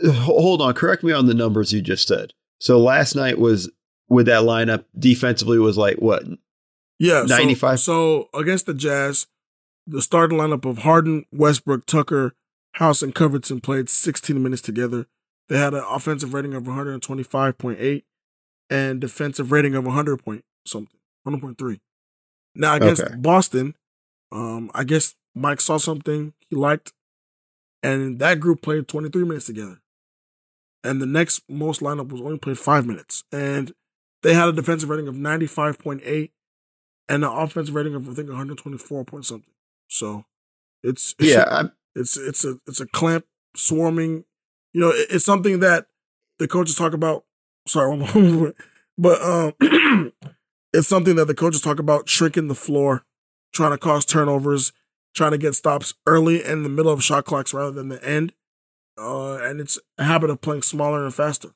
Hold 0.06 0.62
on, 0.62 0.74
correct 0.74 1.04
me 1.04 1.12
on 1.12 1.26
the 1.26 1.34
numbers 1.34 1.74
you 1.74 1.82
just 1.82 2.08
said. 2.08 2.34
So 2.60 2.80
last 2.80 3.16
night 3.16 3.40
was 3.40 3.70
with 4.10 4.26
that 4.26 4.44
lineup 4.44 4.86
defensively 4.98 5.60
was 5.60 5.78
like 5.78 5.98
what? 5.98 6.24
Yeah, 7.00 7.24
ninety 7.28 7.56
five. 7.56 7.80
So, 7.80 8.30
so 8.34 8.40
against 8.40 8.66
the 8.66 8.74
Jazz, 8.74 9.28
the 9.88 10.02
starting 10.02 10.38
lineup 10.38 10.66
of 10.66 10.80
Harden, 10.80 11.26
Westbrook, 11.32 11.86
Tucker, 11.86 12.36
House, 12.74 13.02
and 13.02 13.16
Covington 13.16 13.62
played 13.62 13.90
sixteen 13.90 14.42
minutes 14.44 14.62
together. 14.62 15.08
They 15.50 15.58
had 15.58 15.74
an 15.74 15.84
offensive 15.90 16.34
rating 16.34 16.54
of 16.54 16.64
125.8 16.64 18.04
and 18.70 19.02
defensive 19.02 19.52
rating 19.52 19.76
of 19.76 19.86
100 19.86 20.24
point 20.24 20.46
something, 20.66 21.00
100.3. 21.28 21.80
Now 22.56 22.76
against 22.76 23.02
okay. 23.02 23.16
Boston, 23.16 23.76
um, 24.32 24.70
I 24.74 24.84
guess 24.84 25.16
Mike 25.36 25.60
saw 25.62 25.78
something 25.78 26.34
he 26.50 26.56
liked, 26.56 26.94
and 27.82 28.20
that 28.20 28.40
group 28.40 28.62
played 28.62 28.88
23 28.88 29.24
minutes 29.24 29.48
together. 29.48 29.80
And 30.84 31.02
the 31.02 31.06
next 31.06 31.44
most 31.50 31.82
lineup 31.82 32.10
was 32.12 32.22
only 32.22 32.38
played 32.38 32.58
five 32.60 32.86
minutes, 32.86 33.24
and 33.32 33.74
they 34.24 34.34
had 34.34 34.48
a 34.50 34.54
defensive 34.54 34.90
rating 34.90 35.08
of 35.08 35.16
95.8 35.16 36.32
and 37.10 37.24
an 37.26 37.32
offensive 37.32 37.76
rating 37.76 37.96
of 37.96 38.08
I 38.08 38.14
think 38.14 38.30
124 38.30 39.04
point 39.04 39.26
something. 39.26 39.52
So 39.90 40.26
it's, 40.84 41.16
it's 41.20 41.30
yeah, 41.30 41.44
I'm- 41.44 41.72
it's 41.96 42.18
it's 42.18 42.46
a 42.46 42.58
it's 42.68 42.80
a 42.80 42.86
clamp 42.86 43.26
swarming 43.56 44.24
you 44.74 44.82
know, 44.82 44.92
it's 44.96 45.26
something 45.26 45.60
that 45.60 45.88
the 46.38 46.48
coaches 46.48 46.76
talk 46.76 46.94
about. 46.94 47.26
Sorry, 47.68 47.98
but 48.98 49.22
um, 49.22 49.54
it's 50.74 50.88
something 50.88 51.16
that 51.16 51.26
the 51.26 51.36
coaches 51.36 51.62
talk 51.62 51.80
about 51.80 52.10
shrinking 52.10 52.48
the 52.48 52.56
floor, 52.56 53.04
trying 53.54 53.72
to 53.72 53.78
cause 53.78 54.06
turnovers, 54.06 54.72
trying 55.16 55.32
to 55.32 55.38
get 55.38 55.56
stops 55.56 55.94
early 56.08 56.44
in 56.44 56.64
the 56.64 56.70
middle 56.70 56.92
of 56.92 57.04
shot 57.04 57.26
clocks 57.26 57.54
rather 57.54 57.72
than 57.72 57.90
the 57.90 58.04
end. 58.04 58.34
uh, 58.98 59.36
and 59.38 59.60
it's 59.60 59.80
a 59.98 60.04
habit 60.04 60.30
of 60.30 60.42
playing 60.42 60.62
smaller 60.62 61.04
and 61.04 61.14
faster. 61.14 61.50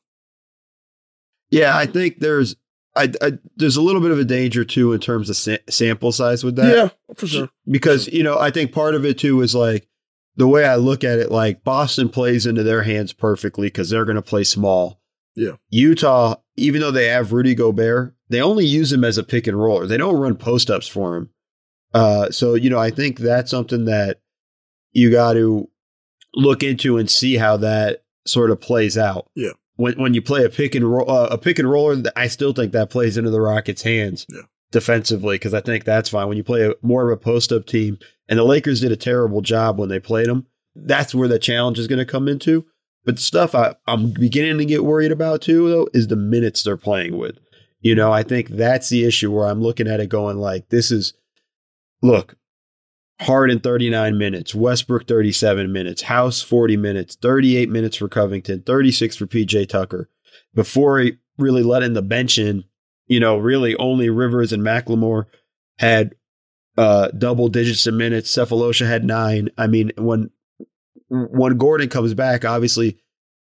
Yeah, 1.50 1.78
I 1.78 1.86
think 1.86 2.20
there's 2.20 2.56
I, 2.96 3.12
I, 3.22 3.34
there's 3.56 3.76
a 3.76 3.82
little 3.82 4.02
bit 4.02 4.12
of 4.12 4.20
a 4.20 4.24
danger 4.24 4.64
too 4.64 4.94
in 4.94 5.00
terms 5.00 5.30
of 5.30 5.36
sa- 5.36 5.58
sample 5.70 6.12
size 6.12 6.44
with 6.44 6.56
that. 6.58 6.76
yeah, 6.76 6.90
for 7.16 7.28
sure. 7.28 7.50
because 7.70 8.08
you 8.08 8.24
know 8.24 8.38
I 8.38 8.52
think 8.52 8.72
part 8.72 8.96
of 8.96 9.06
it 9.06 9.18
too 9.20 9.42
is 9.42 9.54
like 9.56 9.88
the 10.36 10.48
way 10.48 10.66
I 10.66 10.76
look 10.76 11.04
at 11.04 11.20
it. 11.20 11.32
Like 11.32 11.64
Boston 11.64 12.10
plays 12.10 12.46
into 12.46 12.64
their 12.64 12.84
hands 12.84 13.14
perfectly 13.14 13.68
because 13.68 13.90
they're 13.90 14.06
going 14.06 14.16
to 14.16 14.22
play 14.22 14.44
small. 14.44 15.00
Yeah. 15.36 15.54
Utah, 15.70 16.36
even 16.56 16.82
though 16.82 16.92
they 16.92 17.08
have 17.08 17.34
Rudy 17.34 17.56
Gobert, 17.56 18.16
they 18.30 18.42
only 18.42 18.66
use 18.66 18.92
him 18.92 19.04
as 19.04 19.18
a 19.18 19.24
pick 19.24 19.48
and 19.48 19.60
roller. 19.60 19.88
They 19.88 19.98
don't 19.98 20.20
run 20.20 20.36
post 20.36 20.70
ups 20.70 20.88
for 20.88 21.16
him. 21.16 21.30
Uh, 21.94 22.32
so 22.32 22.56
you 22.56 22.70
know 22.70 22.80
I 22.80 22.90
think 22.90 23.20
that's 23.20 23.52
something 23.52 23.86
that 23.86 24.20
you 24.92 25.12
got 25.12 25.34
to 25.34 25.70
look 26.36 26.64
into 26.64 26.98
and 26.98 27.10
see 27.10 27.36
how 27.38 27.58
that 27.58 28.04
sort 28.26 28.50
of 28.52 28.60
plays 28.62 28.98
out. 28.98 29.28
Yeah. 29.36 29.52
When 29.76 29.94
when 30.00 30.14
you 30.14 30.22
play 30.22 30.44
a 30.46 30.50
pick 30.50 30.76
and 30.76 30.92
roll, 30.92 31.10
uh, 31.10 31.28
a 31.32 31.38
pick 31.38 31.60
and 31.60 31.70
roller, 31.70 32.02
I 32.16 32.28
still 32.28 32.54
think 32.54 32.72
that 32.74 32.90
plays 32.90 33.18
into 33.18 33.30
the 33.32 33.42
Rockets' 33.42 33.82
hands 33.84 34.26
Yeah. 34.30 34.42
defensively 34.72 35.36
because 35.36 35.54
I 35.54 35.62
think 35.62 35.84
that's 35.84 36.10
fine. 36.10 36.28
When 36.28 36.38
you 36.38 36.44
play 36.44 36.68
a, 36.68 36.74
more 36.82 37.10
of 37.12 37.16
a 37.16 37.20
post 37.22 37.52
up 37.52 37.66
team, 37.66 37.98
and 38.28 38.40
the 38.40 38.44
Lakers 38.44 38.82
did 38.82 38.92
a 38.92 38.98
terrible 38.98 39.42
job 39.42 39.78
when 39.78 39.90
they 39.90 40.00
played 40.00 40.28
them, 40.28 40.48
that's 40.76 41.14
where 41.14 41.28
the 41.28 41.40
challenge 41.40 41.80
is 41.80 41.88
going 41.88 42.00
to 42.00 42.06
come 42.06 42.28
into. 42.28 42.66
But 43.06 43.16
the 43.18 43.22
stuff 43.22 43.54
I, 43.54 43.76
I'm 43.88 44.12
beginning 44.12 44.58
to 44.60 44.66
get 44.66 44.86
worried 44.86 45.12
about 45.12 45.42
too, 45.42 45.70
though, 45.70 45.88
is 45.94 46.08
the 46.08 46.16
minutes 46.16 46.64
they're 46.64 46.78
playing 46.78 47.18
with. 47.18 47.38
You 47.82 47.96
know, 47.96 48.14
I 48.14 48.24
think 48.24 48.48
that's 48.48 48.90
the 48.90 49.04
issue 49.04 49.32
where 49.32 49.48
I'm 49.48 49.62
looking 49.62 49.88
at 49.88 50.00
it 50.00 50.08
going 50.08 50.38
like, 50.38 50.70
this 50.70 50.90
is, 50.90 51.14
look, 52.02 52.38
Harden 53.20 53.60
39 53.60 54.18
minutes, 54.18 54.56
Westbrook 54.56 55.08
37 55.08 55.72
minutes, 55.72 56.04
House 56.04 56.42
40 56.42 56.78
minutes, 56.78 57.16
38 57.22 57.70
minutes 57.70 57.98
for 57.98 58.08
Covington, 58.08 58.62
36 58.62 59.18
for 59.18 59.28
PJ 59.28 59.68
Tucker. 59.68 60.10
Before 60.54 61.00
he 61.00 61.18
really 61.38 61.64
let 61.64 61.84
in 61.84 61.94
the 61.94 62.02
bench 62.02 62.38
in, 62.38 62.64
you 63.08 63.20
know, 63.20 63.38
really 63.38 63.76
only 63.76 64.10
Rivers 64.10 64.54
and 64.54 64.64
McLemore 64.64 65.26
had 65.78 66.16
uh, 66.78 67.10
double 67.10 67.48
digits 67.48 67.86
of 67.88 67.94
minutes. 67.94 68.32
Sefolosha 68.32 68.88
had 68.88 69.06
nine. 69.06 69.50
I 69.58 69.68
mean, 69.68 69.92
when 69.98 70.30
when 71.10 71.58
Gordon 71.58 71.90
comes 71.90 72.14
back, 72.14 72.44
obviously 72.44 72.98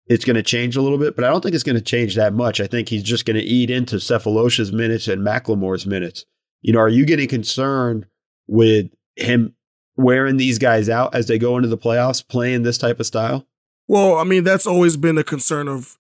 it's 0.06 0.24
going 0.24 0.36
to 0.36 0.42
change 0.42 0.76
a 0.76 0.82
little 0.82 0.98
bit, 0.98 1.16
but 1.16 1.24
I 1.24 1.30
don't 1.30 1.40
think 1.40 1.54
it's 1.54 1.64
going 1.64 1.76
to 1.76 1.82
change 1.82 2.14
that 2.16 2.34
much. 2.34 2.60
I 2.60 2.66
think 2.66 2.88
he's 2.88 3.02
just 3.02 3.24
going 3.24 3.36
to 3.36 3.42
eat 3.42 3.70
into 3.70 3.96
Sefolosha's 3.96 4.72
minutes 4.72 5.08
and 5.08 5.26
McLemore's 5.26 5.86
minutes. 5.86 6.26
You 6.60 6.74
know, 6.74 6.80
are 6.80 6.88
you 6.88 7.06
getting 7.06 7.28
concerned 7.28 8.06
with 8.46 8.90
him 9.16 9.54
wearing 9.96 10.36
these 10.36 10.58
guys 10.58 10.88
out 10.88 11.14
as 11.14 11.26
they 11.26 11.38
go 11.38 11.56
into 11.56 11.68
the 11.68 11.78
playoffs, 11.78 12.26
playing 12.26 12.62
this 12.62 12.78
type 12.78 13.00
of 13.00 13.06
style? 13.06 13.46
Well, 13.86 14.16
I 14.16 14.24
mean, 14.24 14.44
that's 14.44 14.66
always 14.66 14.96
been 14.96 15.18
a 15.18 15.24
concern 15.24 15.68
of 15.68 15.98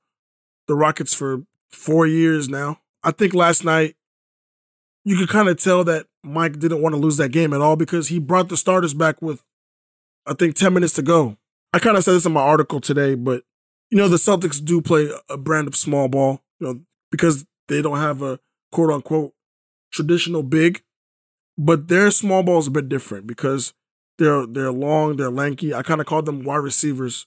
the 0.66 0.74
Rockets 0.74 1.14
for 1.14 1.44
four 1.70 2.06
years 2.06 2.48
now. 2.48 2.80
I 3.02 3.10
think 3.10 3.34
last 3.34 3.64
night 3.64 3.96
you 5.04 5.16
could 5.16 5.28
kind 5.28 5.48
of 5.48 5.58
tell 5.58 5.84
that 5.84 6.06
Mike 6.22 6.58
didn't 6.58 6.82
want 6.82 6.94
to 6.94 7.00
lose 7.00 7.16
that 7.18 7.30
game 7.30 7.52
at 7.52 7.60
all 7.60 7.76
because 7.76 8.08
he 8.08 8.18
brought 8.18 8.48
the 8.48 8.56
starters 8.56 8.94
back 8.94 9.20
with, 9.20 9.44
I 10.26 10.34
think, 10.34 10.56
10 10.56 10.72
minutes 10.72 10.94
to 10.94 11.02
go. 11.02 11.36
I 11.72 11.78
kind 11.78 11.96
of 11.96 12.04
said 12.04 12.14
this 12.14 12.26
in 12.26 12.32
my 12.32 12.40
article 12.40 12.80
today, 12.80 13.14
but, 13.14 13.44
you 13.90 13.98
know, 13.98 14.08
the 14.08 14.16
Celtics 14.16 14.64
do 14.64 14.80
play 14.80 15.10
a 15.28 15.36
brand 15.36 15.68
of 15.68 15.76
small 15.76 16.08
ball, 16.08 16.40
you 16.58 16.66
know, 16.66 16.80
because 17.10 17.44
they 17.68 17.82
don't 17.82 17.98
have 17.98 18.22
a 18.22 18.40
quote 18.72 18.90
unquote 18.90 19.34
traditional 19.92 20.42
big, 20.42 20.82
but 21.58 21.88
their 21.88 22.10
small 22.10 22.42
ball 22.42 22.58
is 22.58 22.66
a 22.66 22.70
bit 22.70 22.88
different 22.88 23.26
because 23.26 23.74
they're 24.18 24.46
they're 24.46 24.72
long, 24.72 25.16
they're 25.16 25.30
lanky. 25.30 25.74
I 25.74 25.82
kind 25.82 26.00
of 26.00 26.06
call 26.06 26.22
them 26.22 26.44
wide 26.44 26.56
receivers 26.56 27.26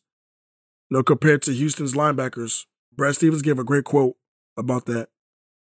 you 0.89 0.97
know, 0.97 1.03
compared 1.03 1.41
to 1.43 1.53
Houston's 1.53 1.93
linebackers. 1.93 2.65
Brad 2.95 3.15
Stevens 3.15 3.41
gave 3.41 3.59
a 3.59 3.63
great 3.63 3.83
quote 3.83 4.15
about 4.57 4.85
that. 4.85 5.09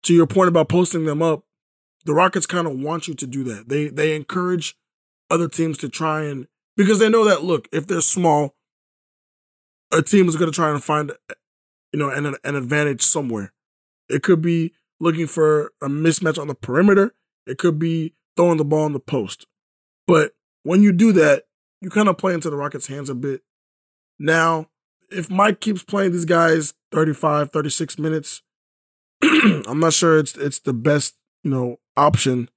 To 0.04 0.14
your 0.14 0.26
point 0.26 0.48
about 0.48 0.68
posting 0.68 1.04
them 1.04 1.20
up, 1.22 1.44
the 2.04 2.14
Rockets 2.14 2.46
kind 2.46 2.66
of 2.66 2.78
want 2.78 3.08
you 3.08 3.14
to 3.14 3.26
do 3.26 3.44
that. 3.44 3.68
They 3.68 3.88
they 3.88 4.14
encourage 4.14 4.76
other 5.30 5.48
teams 5.48 5.78
to 5.78 5.88
try 5.88 6.24
and 6.24 6.46
because 6.76 6.98
they 6.98 7.08
know 7.08 7.24
that 7.24 7.44
look, 7.44 7.68
if 7.72 7.86
they're 7.86 8.00
small, 8.00 8.54
a 9.92 10.02
team 10.02 10.28
is 10.28 10.36
going 10.36 10.50
to 10.50 10.54
try 10.54 10.70
and 10.70 10.82
find 10.82 11.12
you 11.92 11.98
know 11.98 12.10
an 12.10 12.34
an 12.44 12.54
advantage 12.54 13.02
somewhere. 13.02 13.52
It 14.08 14.22
could 14.22 14.42
be 14.42 14.72
looking 14.98 15.26
for 15.26 15.72
a 15.82 15.88
mismatch 15.88 16.38
on 16.38 16.48
the 16.48 16.54
perimeter. 16.54 17.14
It 17.46 17.58
could 17.58 17.78
be 17.78 18.14
throwing 18.36 18.58
the 18.58 18.64
ball 18.64 18.86
in 18.86 18.92
the 18.92 19.00
post. 19.00 19.46
But 20.06 20.32
when 20.62 20.82
you 20.82 20.92
do 20.92 21.12
that, 21.12 21.44
you 21.80 21.90
kind 21.90 22.08
of 22.08 22.18
play 22.18 22.34
into 22.34 22.50
the 22.50 22.56
Rockets' 22.56 22.86
hands 22.88 23.08
a 23.08 23.14
bit. 23.14 23.42
Now, 24.18 24.66
if 25.10 25.30
Mike 25.30 25.60
keeps 25.60 25.82
playing 25.82 26.12
these 26.12 26.24
guys 26.24 26.74
35, 26.92 27.50
36 27.50 27.98
minutes, 27.98 28.42
I'm 29.22 29.80
not 29.80 29.92
sure 29.92 30.18
it's 30.18 30.36
it's 30.36 30.60
the 30.60 30.72
best, 30.72 31.14
you 31.42 31.50
know, 31.50 31.76
option, 31.96 32.48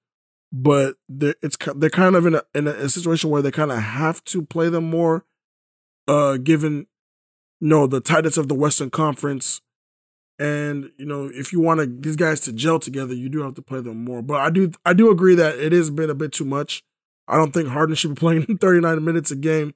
but 0.51 0.95
they're, 1.09 1.35
it's 1.41 1.57
they're 1.75 1.89
kind 1.89 2.15
of 2.15 2.25
in 2.25 2.35
a 2.35 2.43
in 2.53 2.67
a, 2.67 2.87
situation 2.87 3.29
where 3.29 3.41
they 3.41 3.51
kind 3.51 3.71
of 3.71 3.79
have 3.79 4.23
to 4.25 4.43
play 4.43 4.69
them 4.69 4.89
more, 4.89 5.25
uh, 6.07 6.37
given 6.37 6.87
you 7.59 7.67
know 7.67 7.87
the 7.87 7.99
tightness 7.99 8.37
of 8.37 8.47
the 8.47 8.55
Western 8.55 8.89
Conference, 8.89 9.61
and 10.37 10.91
you 10.97 11.05
know 11.05 11.29
if 11.33 11.51
you 11.51 11.59
want 11.59 11.79
to 11.79 11.87
these 11.87 12.15
guys 12.15 12.39
to 12.41 12.53
gel 12.53 12.79
together, 12.79 13.13
you 13.13 13.29
do 13.29 13.41
have 13.41 13.55
to 13.55 13.61
play 13.61 13.81
them 13.81 14.05
more. 14.05 14.21
But 14.21 14.41
I 14.41 14.49
do 14.51 14.71
I 14.85 14.93
do 14.93 15.09
agree 15.09 15.35
that 15.35 15.57
it 15.57 15.71
has 15.71 15.89
been 15.89 16.09
a 16.09 16.15
bit 16.15 16.31
too 16.31 16.45
much. 16.45 16.83
I 17.27 17.35
don't 17.35 17.51
think 17.51 17.69
Harden 17.69 17.95
should 17.95 18.13
be 18.13 18.19
playing 18.19 18.57
39 18.57 19.03
minutes 19.03 19.31
a 19.31 19.35
game. 19.35 19.73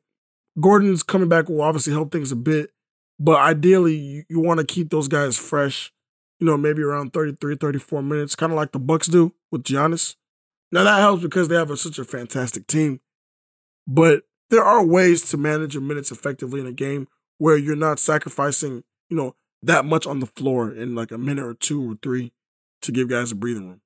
Gordon's 0.59 1.03
coming 1.03 1.29
back 1.29 1.49
will 1.49 1.61
obviously 1.61 1.93
help 1.93 2.11
things 2.11 2.31
a 2.31 2.35
bit, 2.35 2.71
but 3.19 3.39
ideally 3.39 3.95
you, 3.95 4.23
you 4.29 4.39
want 4.39 4.59
to 4.59 4.65
keep 4.65 4.89
those 4.89 5.07
guys 5.07 5.37
fresh, 5.37 5.91
you 6.39 6.47
know, 6.47 6.57
maybe 6.57 6.81
around 6.81 7.13
33, 7.13 7.55
34 7.55 8.01
minutes, 8.01 8.35
kind 8.35 8.51
of 8.51 8.55
like 8.55 8.71
the 8.71 8.79
Bucks 8.79 9.07
do 9.07 9.33
with 9.51 9.63
Giannis. 9.63 10.15
Now 10.71 10.83
that 10.83 10.99
helps 10.99 11.23
because 11.23 11.47
they 11.47 11.55
have 11.55 11.71
a, 11.71 11.77
such 11.77 11.97
a 11.97 12.03
fantastic 12.03 12.67
team, 12.67 12.99
but 13.87 14.23
there 14.49 14.63
are 14.63 14.85
ways 14.85 15.29
to 15.29 15.37
manage 15.37 15.73
your 15.73 15.83
minutes 15.83 16.11
effectively 16.11 16.59
in 16.59 16.67
a 16.67 16.71
game 16.71 17.07
where 17.37 17.57
you're 17.57 17.75
not 17.75 17.99
sacrificing, 17.99 18.83
you 19.09 19.17
know, 19.17 19.35
that 19.61 19.85
much 19.85 20.05
on 20.05 20.19
the 20.19 20.25
floor 20.25 20.71
in 20.71 20.95
like 20.95 21.11
a 21.11 21.17
minute 21.17 21.45
or 21.45 21.53
two 21.53 21.91
or 21.91 21.95
three 22.01 22.31
to 22.81 22.91
give 22.91 23.09
guys 23.09 23.31
a 23.31 23.35
breathing 23.35 23.69
room. 23.69 23.81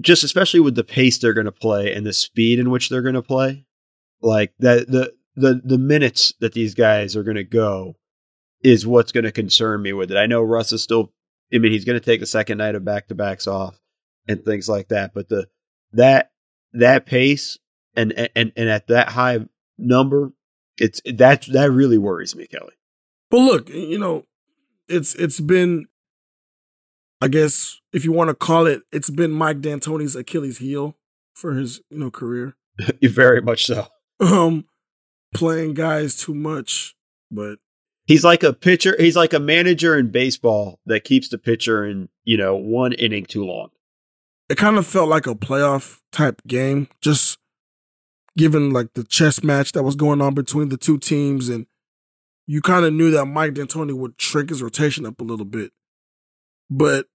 Just 0.00 0.24
especially 0.24 0.60
with 0.60 0.74
the 0.74 0.84
pace 0.84 1.18
they're 1.18 1.34
going 1.34 1.44
to 1.44 1.52
play 1.52 1.92
and 1.92 2.06
the 2.06 2.12
speed 2.12 2.58
in 2.58 2.70
which 2.70 2.88
they're 2.88 3.02
going 3.02 3.14
to 3.14 3.22
play, 3.22 3.66
like 4.20 4.52
that 4.58 4.90
the 4.90 5.12
the 5.34 5.60
the 5.64 5.78
minutes 5.78 6.32
that 6.40 6.54
these 6.54 6.74
guys 6.74 7.14
are 7.14 7.22
going 7.22 7.36
to 7.36 7.44
go 7.44 7.96
is 8.62 8.86
what's 8.86 9.12
going 9.12 9.24
to 9.24 9.32
concern 9.32 9.82
me 9.82 9.92
with 9.92 10.10
it. 10.10 10.16
I 10.16 10.26
know 10.26 10.42
Russ 10.42 10.72
is 10.72 10.82
still. 10.82 11.12
I 11.54 11.58
mean, 11.58 11.72
he's 11.72 11.84
going 11.84 11.98
to 11.98 12.04
take 12.04 12.20
the 12.20 12.26
second 12.26 12.58
night 12.58 12.74
of 12.74 12.84
back 12.84 13.08
to 13.08 13.14
backs 13.14 13.46
off 13.46 13.80
and 14.28 14.44
things 14.44 14.68
like 14.68 14.88
that. 14.88 15.12
But 15.14 15.28
the 15.28 15.48
that 15.92 16.32
that 16.72 17.06
pace 17.06 17.58
and 17.94 18.12
and 18.34 18.52
and 18.56 18.68
at 18.68 18.86
that 18.88 19.10
high 19.10 19.40
number, 19.78 20.32
it's 20.78 21.00
that 21.04 21.46
that 21.52 21.70
really 21.70 21.98
worries 21.98 22.34
me, 22.34 22.46
Kelly. 22.46 22.74
But 23.30 23.38
look, 23.38 23.68
you 23.68 23.98
know, 23.98 24.24
it's 24.88 25.14
it's 25.14 25.40
been, 25.40 25.86
I 27.20 27.28
guess, 27.28 27.80
if 27.92 28.04
you 28.04 28.12
want 28.12 28.28
to 28.28 28.34
call 28.34 28.66
it, 28.66 28.82
it's 28.90 29.10
been 29.10 29.30
Mike 29.30 29.60
D'Antoni's 29.60 30.16
Achilles 30.16 30.58
heel 30.58 30.96
for 31.34 31.54
his 31.54 31.80
you 31.90 31.98
know 31.98 32.10
career. 32.10 32.56
Very 33.02 33.42
much 33.42 33.66
so. 33.66 33.88
Um, 34.20 34.66
playing 35.34 35.74
guys 35.74 36.16
too 36.16 36.34
much, 36.34 36.94
but 37.30 37.58
He's 38.06 38.24
like 38.24 38.42
a 38.42 38.52
pitcher. 38.52 38.96
He's 38.98 39.16
like 39.16 39.32
a 39.32 39.40
manager 39.40 39.96
in 39.96 40.10
baseball 40.10 40.80
that 40.86 41.04
keeps 41.04 41.28
the 41.28 41.38
pitcher 41.38 41.84
in 41.84 42.08
you 42.24 42.36
know 42.36 42.56
one 42.56 42.92
inning 42.94 43.24
too 43.26 43.44
long. 43.44 43.70
it 44.48 44.56
kind 44.58 44.76
of 44.76 44.86
felt 44.86 45.08
like 45.08 45.26
a 45.26 45.34
playoff 45.34 46.00
type 46.10 46.42
game, 46.46 46.88
just 47.00 47.38
given 48.36 48.70
like 48.70 48.94
the 48.94 49.04
chess 49.04 49.42
match 49.42 49.72
that 49.72 49.82
was 49.82 49.94
going 49.94 50.20
on 50.20 50.34
between 50.34 50.68
the 50.68 50.76
two 50.76 50.98
teams, 50.98 51.48
and 51.48 51.66
you 52.46 52.60
kind 52.60 52.84
of 52.84 52.92
knew 52.92 53.10
that 53.12 53.26
Mike 53.26 53.54
D'Antoni 53.54 53.96
would 53.96 54.14
shrink 54.20 54.50
his 54.50 54.62
rotation 54.62 55.06
up 55.06 55.20
a 55.20 55.24
little 55.24 55.46
bit. 55.46 55.72
But 56.68 57.06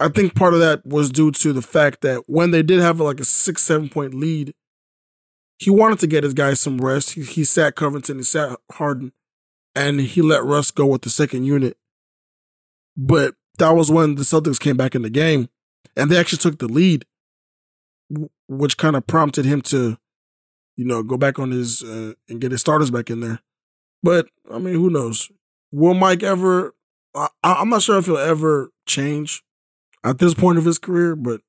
I 0.00 0.08
think 0.08 0.34
part 0.34 0.52
of 0.54 0.60
that 0.60 0.84
was 0.84 1.10
due 1.10 1.30
to 1.30 1.52
the 1.52 1.62
fact 1.62 2.00
that 2.00 2.24
when 2.26 2.50
they 2.50 2.62
did 2.62 2.80
have 2.80 2.98
like 3.00 3.20
a 3.20 3.24
six, 3.24 3.62
seven 3.62 3.88
point 3.88 4.14
lead, 4.14 4.52
he 5.58 5.70
wanted 5.70 6.00
to 6.00 6.06
get 6.08 6.24
his 6.24 6.34
guys 6.34 6.58
some 6.58 6.78
rest. 6.78 7.12
He, 7.12 7.22
he 7.22 7.44
sat 7.44 7.76
Covington, 7.76 8.16
he 8.16 8.24
sat 8.24 8.58
Harden, 8.72 9.12
and 9.74 10.00
he 10.00 10.22
let 10.22 10.44
Russ 10.44 10.70
go 10.70 10.86
with 10.86 11.02
the 11.02 11.10
second 11.10 11.44
unit. 11.44 11.76
But 12.96 13.34
that 13.58 13.70
was 13.70 13.90
when 13.90 14.16
the 14.16 14.22
Celtics 14.22 14.60
came 14.60 14.76
back 14.76 14.94
in 14.94 15.02
the 15.02 15.10
game 15.10 15.48
and 15.96 16.10
they 16.10 16.18
actually 16.18 16.38
took 16.38 16.58
the 16.58 16.68
lead, 16.68 17.04
which 18.48 18.76
kind 18.76 18.96
of 18.96 19.06
prompted 19.06 19.44
him 19.44 19.62
to, 19.62 19.98
you 20.76 20.84
know, 20.84 21.02
go 21.02 21.16
back 21.16 21.38
on 21.38 21.50
his 21.50 21.82
uh, 21.82 22.14
and 22.28 22.40
get 22.40 22.52
his 22.52 22.60
starters 22.60 22.90
back 22.90 23.10
in 23.10 23.20
there. 23.20 23.40
But 24.02 24.28
I 24.50 24.58
mean, 24.58 24.74
who 24.74 24.90
knows? 24.90 25.30
Will 25.70 25.94
Mike 25.94 26.22
ever? 26.22 26.74
I, 27.14 27.28
I'm 27.42 27.68
not 27.68 27.82
sure 27.82 27.98
if 27.98 28.06
he'll 28.06 28.16
ever 28.18 28.70
change 28.86 29.42
at 30.04 30.18
this 30.18 30.34
point 30.34 30.58
of 30.58 30.64
his 30.64 30.78
career, 30.78 31.14
but 31.14 31.40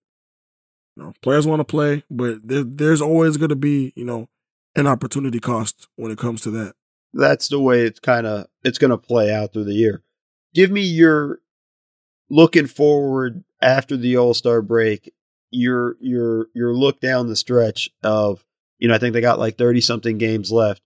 you 0.96 1.04
know, 1.04 1.14
players 1.22 1.48
want 1.48 1.60
to 1.60 1.64
play, 1.64 2.04
but 2.10 2.48
there, 2.48 2.64
there's 2.64 3.02
always 3.02 3.38
going 3.38 3.50
to 3.50 3.56
be, 3.56 3.94
you 3.96 4.06
know, 4.06 4.30
an 4.76 4.88
opportunity 4.88 5.40
cost 5.40 5.88
when 5.96 6.12
it 6.12 6.18
comes 6.18 6.42
to 6.42 6.52
that. 6.52 6.76
That's 7.14 7.48
the 7.48 7.60
way 7.60 7.82
it's 7.82 8.00
kind 8.00 8.26
of 8.26 8.48
it's 8.64 8.78
going 8.78 8.92
to 8.92 8.98
play 8.98 9.34
out 9.34 9.54
through 9.54 9.66
the 9.66 9.74
year. 9.74 10.04
Give 10.54 10.72
me 10.72 10.82
your 10.82 11.40
looking 12.30 12.68
forward 12.68 13.44
after 13.62 13.96
the 13.98 14.18
All 14.18 14.34
Star 14.34 14.62
break. 14.62 15.14
Your 15.52 15.98
your 16.00 16.48
your 16.56 16.74
look 16.74 17.00
down 17.00 17.28
the 17.28 17.36
stretch 17.36 17.90
of 18.02 18.44
you 18.80 18.88
know 18.88 18.96
I 18.96 18.98
think 18.98 19.14
they 19.14 19.22
got 19.22 19.40
like 19.40 19.58
thirty 19.58 19.82
something 19.82 20.18
games 20.18 20.52
left. 20.52 20.82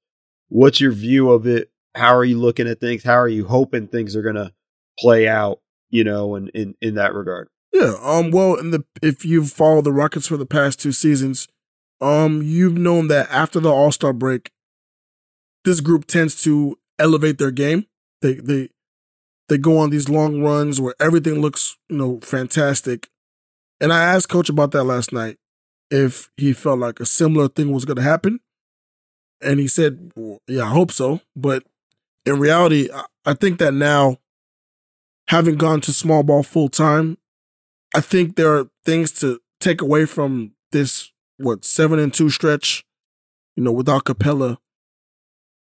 What's 0.50 0.82
your 0.82 0.92
view 0.92 1.32
of 1.32 1.48
it? 1.48 1.72
How 1.96 2.16
are 2.16 2.26
you 2.26 2.38
looking 2.38 2.68
at 2.68 2.80
things? 2.80 3.04
How 3.04 3.16
are 3.16 3.30
you 3.30 3.46
hoping 3.46 3.88
things 3.88 4.16
are 4.16 4.22
going 4.22 4.36
to 4.36 4.54
play 5.00 5.28
out? 5.28 5.62
You 5.90 6.04
know, 6.04 6.36
in, 6.36 6.50
in 6.50 6.76
in 6.82 6.96
that 6.96 7.14
regard. 7.14 7.48
Yeah. 7.72 7.96
Um. 8.02 8.32
Well, 8.32 8.56
in 8.56 8.72
the 8.72 8.84
if 9.02 9.24
you've 9.24 9.52
followed 9.52 9.86
the 9.86 9.94
Rockets 9.94 10.28
for 10.28 10.36
the 10.36 10.46
past 10.46 10.82
two 10.82 10.92
seasons, 10.92 11.48
um, 12.02 12.42
you've 12.42 12.78
known 12.78 13.08
that 13.08 13.32
after 13.32 13.62
the 13.62 13.72
All 13.72 13.94
Star 13.94 14.12
break, 14.12 14.52
this 15.68 15.82
group 15.82 16.08
tends 16.08 16.42
to 16.44 16.80
elevate 16.98 17.38
their 17.40 17.52
game. 17.52 17.88
They 18.22 18.36
they 18.36 18.70
they 19.50 19.58
go 19.58 19.78
on 19.78 19.90
these 19.90 20.08
long 20.08 20.42
runs 20.42 20.80
where 20.80 20.96
everything 20.98 21.42
looks 21.42 21.76
you 21.90 21.98
know 21.98 22.20
fantastic. 22.24 23.10
And 23.82 23.92
I 23.92 24.02
asked 24.02 24.30
Coach 24.30 24.48
about 24.50 24.72
that 24.72 24.86
last 24.86 25.12
night 25.12 25.36
if 25.92 26.30
he 26.38 26.54
felt 26.54 26.80
like 26.80 27.02
a 27.02 27.06
similar 27.06 27.50
thing 27.50 27.74
was 27.74 27.84
going 27.84 27.98
to 27.98 28.02
happen, 28.02 28.40
and 29.42 29.60
he 29.60 29.68
said, 29.68 30.14
well, 30.16 30.42
"Yeah, 30.48 30.64
I 30.64 30.70
hope 30.70 30.90
so." 30.90 31.20
But 31.36 31.64
in 32.26 32.40
reality, 32.40 32.90
I, 32.94 33.04
I 33.26 33.34
think 33.34 33.60
that 33.60 33.74
now, 33.74 34.20
having 35.28 35.58
gone 35.58 35.82
to 35.82 35.92
small 35.92 36.24
ball 36.24 36.44
full 36.44 36.70
time, 36.70 37.18
I 37.94 38.00
think 38.00 38.38
there 38.38 38.56
are 38.56 38.70
things 38.86 39.12
to 39.20 39.42
take 39.60 39.82
away 39.82 40.06
from 40.06 40.54
this 40.72 41.12
what 41.38 41.66
seven 41.66 42.00
and 42.00 42.14
two 42.14 42.30
stretch, 42.30 42.86
you 43.58 43.64
know, 43.64 43.74
without 43.74 44.06
Capela, 44.06 44.60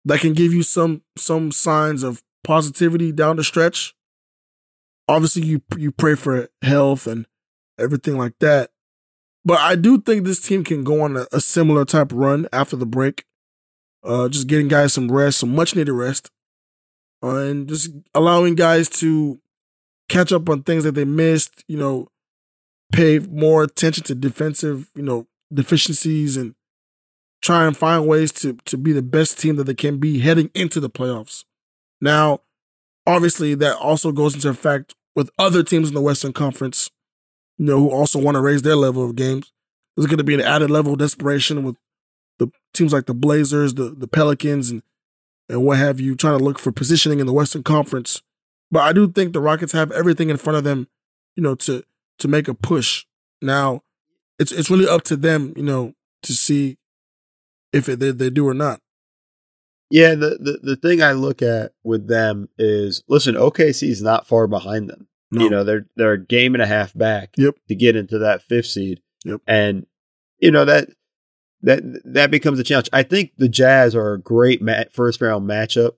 that 0.04 0.20
can 0.20 0.32
give 0.32 0.52
you 0.52 0.62
some 0.62 1.02
some 1.16 1.52
signs 1.52 2.02
of 2.02 2.22
positivity 2.44 3.12
down 3.12 3.36
the 3.36 3.44
stretch. 3.44 3.94
Obviously, 5.08 5.42
you 5.42 5.62
you 5.76 5.90
pray 5.90 6.14
for 6.14 6.48
health 6.62 7.06
and 7.06 7.26
everything 7.78 8.16
like 8.16 8.38
that, 8.40 8.70
but 9.44 9.58
I 9.58 9.74
do 9.74 10.00
think 10.00 10.24
this 10.24 10.40
team 10.40 10.64
can 10.64 10.84
go 10.84 11.02
on 11.02 11.16
a, 11.16 11.26
a 11.32 11.40
similar 11.40 11.84
type 11.84 12.12
run 12.12 12.48
after 12.52 12.76
the 12.76 12.86
break. 12.86 13.24
Uh, 14.02 14.28
just 14.28 14.46
getting 14.46 14.68
guys 14.68 14.94
some 14.94 15.10
rest, 15.12 15.38
some 15.38 15.54
much 15.54 15.76
needed 15.76 15.92
rest, 15.92 16.30
uh, 17.22 17.36
and 17.36 17.68
just 17.68 17.90
allowing 18.14 18.54
guys 18.54 18.88
to 18.88 19.38
catch 20.08 20.32
up 20.32 20.48
on 20.48 20.62
things 20.62 20.84
that 20.84 20.94
they 20.94 21.04
missed. 21.04 21.64
You 21.68 21.76
know, 21.78 22.08
pay 22.92 23.18
more 23.18 23.62
attention 23.62 24.04
to 24.04 24.14
defensive, 24.14 24.90
you 24.94 25.02
know, 25.02 25.26
deficiencies 25.52 26.36
and 26.36 26.54
try 27.42 27.66
and 27.66 27.76
find 27.76 28.06
ways 28.06 28.32
to 28.32 28.54
to 28.66 28.76
be 28.76 28.92
the 28.92 29.02
best 29.02 29.38
team 29.38 29.56
that 29.56 29.64
they 29.64 29.74
can 29.74 29.98
be 29.98 30.20
heading 30.20 30.50
into 30.54 30.80
the 30.80 30.90
playoffs. 30.90 31.44
Now, 32.00 32.40
obviously, 33.06 33.54
that 33.56 33.76
also 33.76 34.12
goes 34.12 34.34
into 34.34 34.48
effect 34.48 34.94
with 35.14 35.30
other 35.38 35.62
teams 35.62 35.88
in 35.88 35.94
the 35.94 36.00
Western 36.00 36.32
Conference, 36.32 36.90
you 37.58 37.66
know, 37.66 37.78
who 37.78 37.90
also 37.90 38.18
want 38.18 38.36
to 38.36 38.40
raise 38.40 38.62
their 38.62 38.76
level 38.76 39.04
of 39.04 39.16
games. 39.16 39.52
There's 39.96 40.06
going 40.06 40.18
to 40.18 40.24
be 40.24 40.34
an 40.34 40.40
added 40.40 40.70
level 40.70 40.92
of 40.92 40.98
desperation 40.98 41.62
with 41.62 41.76
the 42.38 42.50
teams 42.72 42.92
like 42.92 43.06
the 43.06 43.14
Blazers, 43.14 43.74
the 43.74 43.90
the 43.90 44.08
Pelicans, 44.08 44.70
and 44.70 44.82
and 45.48 45.64
what 45.64 45.78
have 45.78 46.00
you, 46.00 46.14
trying 46.14 46.38
to 46.38 46.44
look 46.44 46.58
for 46.58 46.72
positioning 46.72 47.20
in 47.20 47.26
the 47.26 47.32
Western 47.32 47.62
Conference. 47.62 48.22
But 48.70 48.80
I 48.80 48.92
do 48.92 49.10
think 49.10 49.32
the 49.32 49.40
Rockets 49.40 49.72
have 49.72 49.90
everything 49.90 50.30
in 50.30 50.36
front 50.36 50.56
of 50.56 50.64
them, 50.64 50.88
you 51.36 51.42
know, 51.42 51.54
to 51.56 51.82
to 52.18 52.28
make 52.28 52.48
a 52.48 52.54
push. 52.54 53.04
Now, 53.42 53.82
it's 54.38 54.52
it's 54.52 54.70
really 54.70 54.86
up 54.86 55.02
to 55.04 55.16
them, 55.16 55.52
you 55.56 55.62
know, 55.64 55.94
to 56.22 56.32
see 56.32 56.78
if 57.72 57.88
it, 57.88 57.98
they, 58.00 58.10
they 58.10 58.30
do 58.30 58.46
or 58.48 58.54
not. 58.54 58.80
Yeah, 59.90 60.14
the, 60.14 60.38
the 60.40 60.60
the 60.62 60.76
thing 60.76 61.02
I 61.02 61.12
look 61.12 61.42
at 61.42 61.72
with 61.82 62.06
them 62.06 62.48
is 62.58 63.02
listen, 63.08 63.34
OKC 63.34 63.88
is 63.88 64.02
not 64.02 64.26
far 64.26 64.46
behind 64.46 64.88
them. 64.88 65.08
No. 65.32 65.44
You 65.44 65.50
know, 65.50 65.64
they're 65.64 65.86
they're 65.96 66.12
a 66.12 66.24
game 66.24 66.54
and 66.54 66.62
a 66.62 66.66
half 66.66 66.96
back 66.96 67.30
Yep. 67.36 67.56
to 67.68 67.74
get 67.74 67.96
into 67.96 68.18
that 68.18 68.42
fifth 68.42 68.66
seed. 68.66 69.00
Yep. 69.24 69.40
And 69.48 69.86
you 70.38 70.50
know 70.52 70.64
that 70.64 70.88
that 71.62 71.82
that 72.04 72.30
becomes 72.30 72.58
a 72.60 72.64
challenge. 72.64 72.88
I 72.92 73.02
think 73.02 73.32
the 73.36 73.48
Jazz 73.48 73.94
are 73.96 74.12
a 74.14 74.20
great 74.20 74.62
ma- 74.62 74.84
first 74.92 75.20
round 75.20 75.48
matchup 75.48 75.92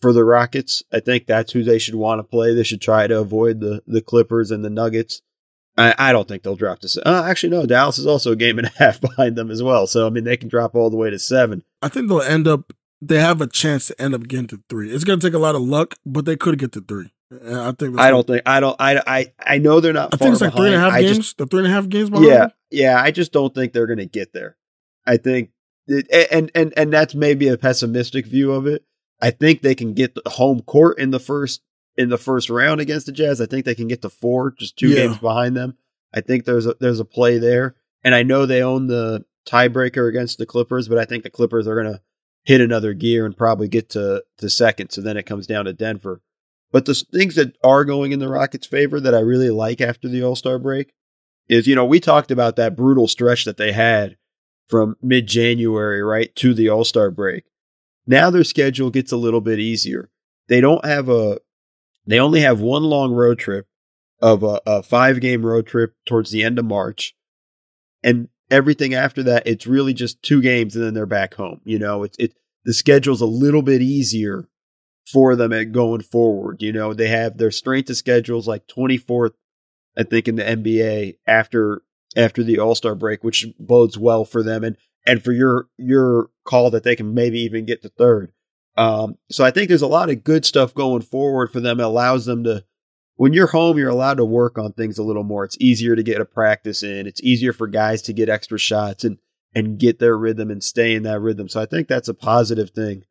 for 0.00 0.12
the 0.12 0.24
Rockets. 0.24 0.82
I 0.92 1.00
think 1.00 1.26
that's 1.26 1.52
who 1.52 1.62
they 1.64 1.78
should 1.78 1.96
want 1.96 2.20
to 2.20 2.24
play. 2.24 2.54
They 2.54 2.62
should 2.62 2.80
try 2.80 3.06
to 3.08 3.18
avoid 3.18 3.58
the 3.60 3.82
the 3.88 4.00
Clippers 4.02 4.50
and 4.52 4.64
the 4.64 4.70
Nuggets. 4.70 5.20
I, 5.78 5.94
I 5.98 6.12
don't 6.12 6.26
think 6.28 6.42
they'll 6.42 6.56
drop 6.56 6.80
to. 6.80 6.88
se- 6.88 7.02
Uh, 7.06 7.24
actually, 7.24 7.50
no. 7.50 7.64
Dallas 7.66 7.98
is 7.98 8.06
also 8.06 8.32
a 8.32 8.36
game 8.36 8.58
and 8.58 8.66
a 8.66 8.70
half 8.76 9.00
behind 9.00 9.36
them 9.36 9.50
as 9.50 9.62
well. 9.62 9.86
So 9.86 10.06
I 10.06 10.10
mean, 10.10 10.24
they 10.24 10.36
can 10.36 10.48
drop 10.48 10.74
all 10.74 10.90
the 10.90 10.96
way 10.96 11.10
to 11.10 11.18
seven. 11.18 11.62
I 11.82 11.88
think 11.88 12.08
they'll 12.08 12.20
end 12.22 12.46
up. 12.48 12.72
They 13.02 13.18
have 13.18 13.40
a 13.40 13.46
chance 13.46 13.86
to 13.86 14.00
end 14.02 14.14
up 14.14 14.28
getting 14.28 14.46
to 14.48 14.62
three. 14.68 14.90
It's 14.92 15.04
going 15.04 15.18
to 15.20 15.26
take 15.26 15.34
a 15.34 15.38
lot 15.38 15.54
of 15.54 15.62
luck, 15.62 15.94
but 16.04 16.26
they 16.26 16.36
could 16.36 16.58
get 16.58 16.72
to 16.72 16.80
three. 16.82 17.12
And 17.30 17.56
I 17.56 17.72
think. 17.72 17.98
I 17.98 18.10
don't 18.10 18.26
think 18.26 18.42
I 18.44 18.60
don't 18.60 18.76
I 18.78 19.00
I 19.06 19.32
I 19.38 19.58
know 19.58 19.80
they're 19.80 19.92
not. 19.94 20.12
I 20.12 20.16
think 20.18 20.32
it's 20.32 20.40
like 20.42 20.54
three 20.54 20.66
and 20.66 20.74
a 20.74 20.80
half. 20.80 20.92
I 20.92 21.02
games. 21.02 21.16
just- 21.18 21.38
the 21.38 21.46
three 21.46 21.60
and 21.60 21.68
a 21.68 21.70
half 21.70 21.88
games. 21.88 22.10
Behind 22.10 22.28
yeah, 22.28 22.38
them? 22.38 22.50
yeah. 22.70 23.00
I 23.02 23.10
just 23.10 23.32
don't 23.32 23.54
think 23.54 23.72
they're 23.72 23.86
going 23.86 23.98
to 24.00 24.06
get 24.06 24.32
there. 24.34 24.56
I 25.06 25.16
think, 25.16 25.50
it, 25.86 26.06
and 26.30 26.50
and 26.54 26.74
and 26.76 26.92
that's 26.92 27.14
maybe 27.14 27.48
a 27.48 27.56
pessimistic 27.56 28.26
view 28.26 28.52
of 28.52 28.66
it. 28.66 28.84
I 29.22 29.30
think 29.30 29.62
they 29.62 29.74
can 29.74 29.94
get 29.94 30.14
the 30.14 30.22
home 30.28 30.60
court 30.62 30.98
in 30.98 31.10
the 31.10 31.20
first 31.20 31.62
in 32.00 32.08
the 32.08 32.18
first 32.18 32.50
round 32.50 32.80
against 32.80 33.06
the 33.06 33.12
Jazz. 33.12 33.40
I 33.40 33.46
think 33.46 33.64
they 33.64 33.74
can 33.74 33.88
get 33.88 34.02
to 34.02 34.08
four, 34.08 34.52
just 34.58 34.76
two 34.76 34.88
Yeah. 34.88 35.06
games 35.06 35.18
behind 35.18 35.56
them. 35.56 35.76
I 36.12 36.20
think 36.20 36.44
there's 36.44 36.66
a 36.66 36.74
there's 36.80 37.00
a 37.00 37.04
play 37.04 37.38
there, 37.38 37.76
and 38.02 38.14
I 38.14 38.22
know 38.22 38.46
they 38.46 38.62
own 38.62 38.86
the 38.88 39.24
tiebreaker 39.46 40.08
against 40.08 40.38
the 40.38 40.46
Clippers, 40.46 40.88
but 40.88 40.98
I 40.98 41.04
think 41.04 41.22
the 41.22 41.30
Clippers 41.30 41.66
are 41.66 41.80
going 41.80 41.92
to 41.94 42.00
hit 42.44 42.60
another 42.60 42.94
gear 42.94 43.26
and 43.26 43.36
probably 43.36 43.68
get 43.68 43.90
to 43.90 44.24
to 44.38 44.50
second. 44.50 44.90
So 44.90 45.00
then 45.00 45.16
it 45.16 45.26
comes 45.26 45.46
down 45.46 45.66
to 45.66 45.72
Denver. 45.72 46.22
But 46.72 46.86
the 46.86 46.94
things 46.94 47.34
that 47.34 47.56
are 47.64 47.84
going 47.84 48.12
in 48.12 48.18
the 48.20 48.28
Rockets' 48.28 48.66
favor 48.66 49.00
that 49.00 49.14
I 49.14 49.20
really 49.20 49.50
like 49.50 49.80
after 49.80 50.08
the 50.08 50.22
All 50.22 50.36
Star 50.36 50.58
break 50.58 50.92
is, 51.48 51.66
you 51.66 51.74
know, 51.74 51.84
we 51.84 51.98
talked 52.00 52.30
about 52.30 52.56
that 52.56 52.76
brutal 52.76 53.08
stretch 53.08 53.44
that 53.44 53.56
they 53.56 53.72
had 53.72 54.16
from 54.68 54.96
mid 55.02 55.26
January, 55.26 56.00
right, 56.02 56.34
to 56.36 56.54
the 56.54 56.68
All 56.68 56.84
Star 56.84 57.10
break. 57.10 57.44
Now 58.06 58.30
their 58.30 58.44
schedule 58.44 58.90
gets 58.90 59.12
a 59.12 59.16
little 59.16 59.40
bit 59.40 59.58
easier. 59.58 60.10
They 60.48 60.60
don't 60.60 60.84
have 60.84 61.08
a, 61.08 61.38
they 62.10 62.18
only 62.18 62.40
have 62.40 62.60
one 62.60 62.84
long 62.84 63.12
road 63.12 63.38
trip 63.38 63.66
of 64.20 64.42
a, 64.42 64.60
a 64.66 64.82
five 64.82 65.20
game 65.20 65.44
road 65.44 65.66
trip 65.66 65.94
towards 66.06 66.30
the 66.30 66.42
end 66.42 66.58
of 66.58 66.64
March. 66.64 67.14
And 68.02 68.28
everything 68.50 68.94
after 68.94 69.22
that, 69.24 69.46
it's 69.46 69.66
really 69.66 69.94
just 69.94 70.22
two 70.22 70.42
games 70.42 70.76
and 70.76 70.84
then 70.84 70.94
they're 70.94 71.06
back 71.06 71.34
home. 71.34 71.60
You 71.64 71.78
know, 71.78 72.02
it's, 72.02 72.16
it, 72.18 72.34
the 72.64 72.74
schedule's 72.74 73.20
a 73.20 73.26
little 73.26 73.62
bit 73.62 73.82
easier 73.82 74.48
for 75.10 75.36
them 75.36 75.52
at 75.52 75.72
going 75.72 76.02
forward. 76.02 76.62
You 76.62 76.72
know, 76.72 76.94
they 76.94 77.08
have 77.08 77.38
their 77.38 77.50
strength 77.50 77.90
of 77.90 77.96
schedules 77.96 78.46
like 78.46 78.66
24th, 78.66 79.32
I 79.96 80.02
think, 80.04 80.28
in 80.28 80.36
the 80.36 80.44
NBA 80.44 81.16
after 81.26 81.82
after 82.16 82.42
the 82.42 82.58
All 82.58 82.74
Star 82.74 82.94
break, 82.94 83.22
which 83.22 83.46
bodes 83.58 83.96
well 83.96 84.24
for 84.24 84.42
them 84.42 84.64
and 84.64 84.76
and 85.06 85.22
for 85.22 85.32
your 85.32 85.68
your 85.78 86.30
call 86.44 86.70
that 86.70 86.82
they 86.82 86.96
can 86.96 87.14
maybe 87.14 87.40
even 87.40 87.64
get 87.64 87.82
to 87.82 87.88
third. 87.88 88.32
Um, 88.76 89.16
so 89.30 89.44
I 89.44 89.50
think 89.50 89.68
there's 89.68 89.82
a 89.82 89.86
lot 89.86 90.10
of 90.10 90.24
good 90.24 90.44
stuff 90.44 90.74
going 90.74 91.02
forward 91.02 91.52
for 91.52 91.60
them. 91.60 91.80
It 91.80 91.84
allows 91.84 92.26
them 92.26 92.44
to 92.44 92.64
when 93.16 93.32
you're 93.34 93.48
home, 93.48 93.76
you're 93.76 93.90
allowed 93.90 94.16
to 94.16 94.24
work 94.24 94.56
on 94.56 94.72
things 94.72 94.96
a 94.96 95.02
little 95.02 95.24
more. 95.24 95.44
It's 95.44 95.58
easier 95.60 95.94
to 95.94 96.02
get 96.02 96.20
a 96.20 96.24
practice 96.24 96.82
in. 96.82 97.06
It's 97.06 97.22
easier 97.22 97.52
for 97.52 97.66
guys 97.66 98.00
to 98.02 98.12
get 98.12 98.28
extra 98.28 98.58
shots 98.58 99.04
and 99.04 99.18
and 99.54 99.78
get 99.78 99.98
their 99.98 100.16
rhythm 100.16 100.50
and 100.50 100.62
stay 100.62 100.94
in 100.94 101.02
that 101.02 101.20
rhythm. 101.20 101.48
So 101.48 101.60
I 101.60 101.66
think 101.66 101.88
that's 101.88 102.08
a 102.08 102.14
positive 102.14 102.70
thing 102.70 103.04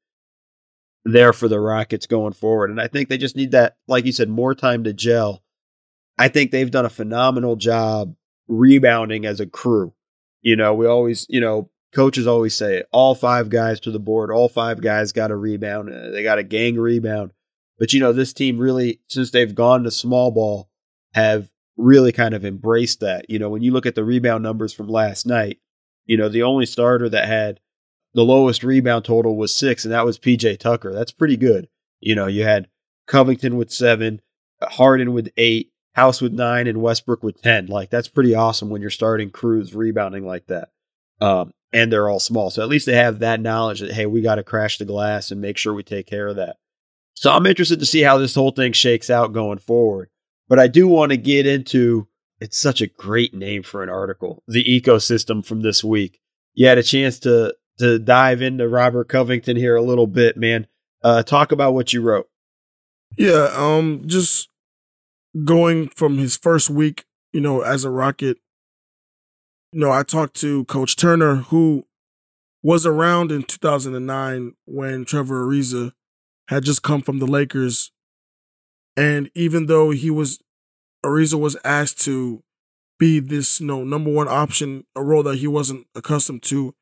there 1.06 1.34
for 1.34 1.48
the 1.48 1.60
Rockets 1.60 2.08
going 2.08 2.34
forward. 2.34 2.70
And 2.70 2.80
I 2.80 2.88
think 2.88 3.10
they 3.10 3.18
just 3.18 3.36
need 3.36 3.52
that, 3.52 3.78
like 3.88 4.06
you 4.06 4.12
said, 4.12 4.30
more 4.30 4.56
time 4.56 4.84
to 4.86 4.94
gel. 4.94 5.44
I 6.18 6.28
think 6.28 6.52
they've 6.52 6.72
done 6.72 6.86
a 6.86 6.90
phenomenal 6.90 7.56
job 7.56 8.16
rebounding 8.48 9.26
as 9.26 9.40
a 9.40 9.46
crew. 9.46 9.94
You 10.42 10.56
know, 10.56 10.74
we 10.74 10.88
always, 10.88 11.26
you 11.30 11.40
know, 11.40 11.70
coaches 11.94 12.28
always 12.28 12.56
say 12.56 12.84
all 12.92 13.16
five 13.16 13.50
guys 13.50 13.80
to 13.82 13.92
the 13.92 14.00
board, 14.00 14.32
all 14.32 14.50
five 14.50 14.82
guys 14.82 15.12
got 15.12 15.32
a 15.32 15.36
rebound. 15.36 15.90
Uh, 15.90 16.12
They 16.12 16.24
got 16.24 16.40
a 16.40 16.44
gang 16.44 16.78
rebound. 16.78 17.32
But, 17.78 17.94
you 17.94 18.00
know, 18.00 18.12
this 18.12 18.34
team 18.34 18.58
really, 18.58 19.00
since 19.08 19.32
they've 19.32 19.56
gone 19.56 19.84
to 19.84 19.92
small 19.92 20.32
ball, 20.32 20.70
have 21.14 21.50
really 21.78 22.12
kind 22.12 22.34
of 22.34 22.44
embraced 22.44 23.00
that. 23.00 23.30
You 23.30 23.40
know, 23.40 23.50
when 23.50 23.62
you 23.62 23.72
look 23.72 23.86
at 23.86 23.96
the 23.96 24.04
rebound 24.04 24.44
numbers 24.44 24.74
from 24.74 24.88
last 24.88 25.26
night, 25.26 25.60
you 26.06 26.18
know, 26.18 26.28
the 26.28 26.44
only 26.44 26.66
starter 26.66 27.08
that 27.10 27.28
had 27.28 27.60
the 28.14 28.24
lowest 28.24 28.64
rebound 28.64 29.06
total 29.06 29.38
was 29.38 29.56
six, 29.56 29.86
and 29.86 29.94
that 29.94 30.06
was 30.06 30.20
PJ 30.20 30.60
Tucker. 30.60 30.92
That's 30.92 31.12
pretty 31.12 31.38
good. 31.38 31.70
You 32.00 32.16
know, 32.16 32.28
you 32.28 32.44
had 32.44 32.68
Covington 33.08 33.56
with 33.56 33.72
seven, 33.72 34.22
Harden 34.62 35.14
with 35.14 35.30
eight, 35.38 35.72
House 35.94 36.22
with 36.22 36.34
nine, 36.34 36.68
and 36.68 36.82
Westbrook 36.82 37.24
with 37.24 37.42
10. 37.42 37.68
Like, 37.68 37.90
that's 37.90 38.08
pretty 38.08 38.36
awesome 38.36 38.70
when 38.70 38.82
you're 38.82 38.90
starting 38.90 39.32
crews 39.32 39.74
rebounding 39.74 40.26
like 40.26 40.48
that. 40.48 40.70
Um, 41.22 41.54
and 41.72 41.92
they're 41.92 42.10
all 42.10 42.20
small. 42.20 42.50
So 42.50 42.62
at 42.62 42.70
least 42.70 42.86
they 42.86 42.96
have 42.96 43.20
that 43.20 43.42
knowledge 43.42 43.82
that, 43.82 43.92
hey, 43.92 44.06
we 44.06 44.22
got 44.22 44.36
to 44.36 44.44
crash 44.44 44.78
the 44.78 44.86
glass 44.86 45.32
and 45.32 45.42
make 45.42 45.58
sure 45.58 45.74
we 45.74 45.84
take 45.84 46.08
care 46.08 46.28
of 46.28 46.36
that. 46.38 46.58
So 47.14 47.32
I'm 47.32 47.46
interested 47.46 47.80
to 47.80 47.86
see 47.86 48.02
how 48.02 48.18
this 48.18 48.36
whole 48.36 48.52
thing 48.52 48.74
shakes 48.74 49.10
out 49.10 49.34
going 49.34 49.60
forward. 49.60 50.10
But 50.48 50.60
I 50.60 50.68
do 50.68 50.88
want 50.88 51.12
to 51.12 51.18
get 51.18 51.46
into 51.46 52.08
it's 52.40 52.58
such 52.58 52.82
a 52.82 52.88
great 52.88 53.34
name 53.34 53.64
for 53.64 53.84
an 53.84 53.90
article, 53.90 54.44
the 54.48 54.64
ecosystem 54.64 55.46
from 55.46 55.62
this 55.62 55.84
week. 55.84 56.20
You 56.54 56.68
had 56.68 56.78
a 56.78 56.84
chance 56.84 57.20
to 57.20 57.56
to 57.78 58.00
dive 58.00 58.42
into 58.42 58.68
Robert 58.68 59.08
Covington 59.08 59.56
here 59.56 59.76
a 59.76 59.82
little 59.82 60.08
bit, 60.08 60.38
man. 60.38 60.68
Uh, 61.04 61.24
talk 61.24 61.52
about 61.52 61.74
what 61.74 61.94
you 61.94 62.02
wrote. 62.02 62.28
Yeah, 63.18 63.50
um, 63.54 64.04
just 64.06 64.50
going 65.46 65.90
from 65.90 66.18
his 66.18 66.36
first 66.36 66.70
week, 66.70 67.06
you 67.32 67.42
know, 67.42 67.62
as 67.62 67.86
a 67.86 67.90
Rocket. 67.90 68.38
You 69.72 69.82
know, 69.82 69.92
I 69.92 70.04
talked 70.04 70.36
to 70.42 70.66
Coach 70.66 70.96
Turner, 70.96 71.36
who 71.36 71.86
was 72.64 72.86
around 72.86 73.32
in 73.32 73.44
2009 73.44 74.54
when 74.66 75.06
Trevor 75.06 75.46
Ariza 75.46 75.94
had 76.48 76.64
just 76.64 76.82
come 76.82 77.02
from 77.02 77.20
the 77.20 77.28
Lakers, 77.28 77.92
and 78.98 79.30
even 79.36 79.68
though 79.68 79.92
he 79.92 80.10
was 80.10 80.40
Ariza 81.06 81.40
was 81.40 81.56
asked 81.64 82.02
to 82.02 82.44
be 82.98 83.20
this, 83.20 83.62
you 83.62 83.68
know, 83.68 83.84
number 83.84 84.12
one 84.12 84.28
option, 84.28 84.86
a 84.96 85.02
role 85.02 85.24
that 85.24 85.38
he 85.38 85.48
wasn't 85.48 85.88
accustomed 85.96 86.44
to. 86.44 86.76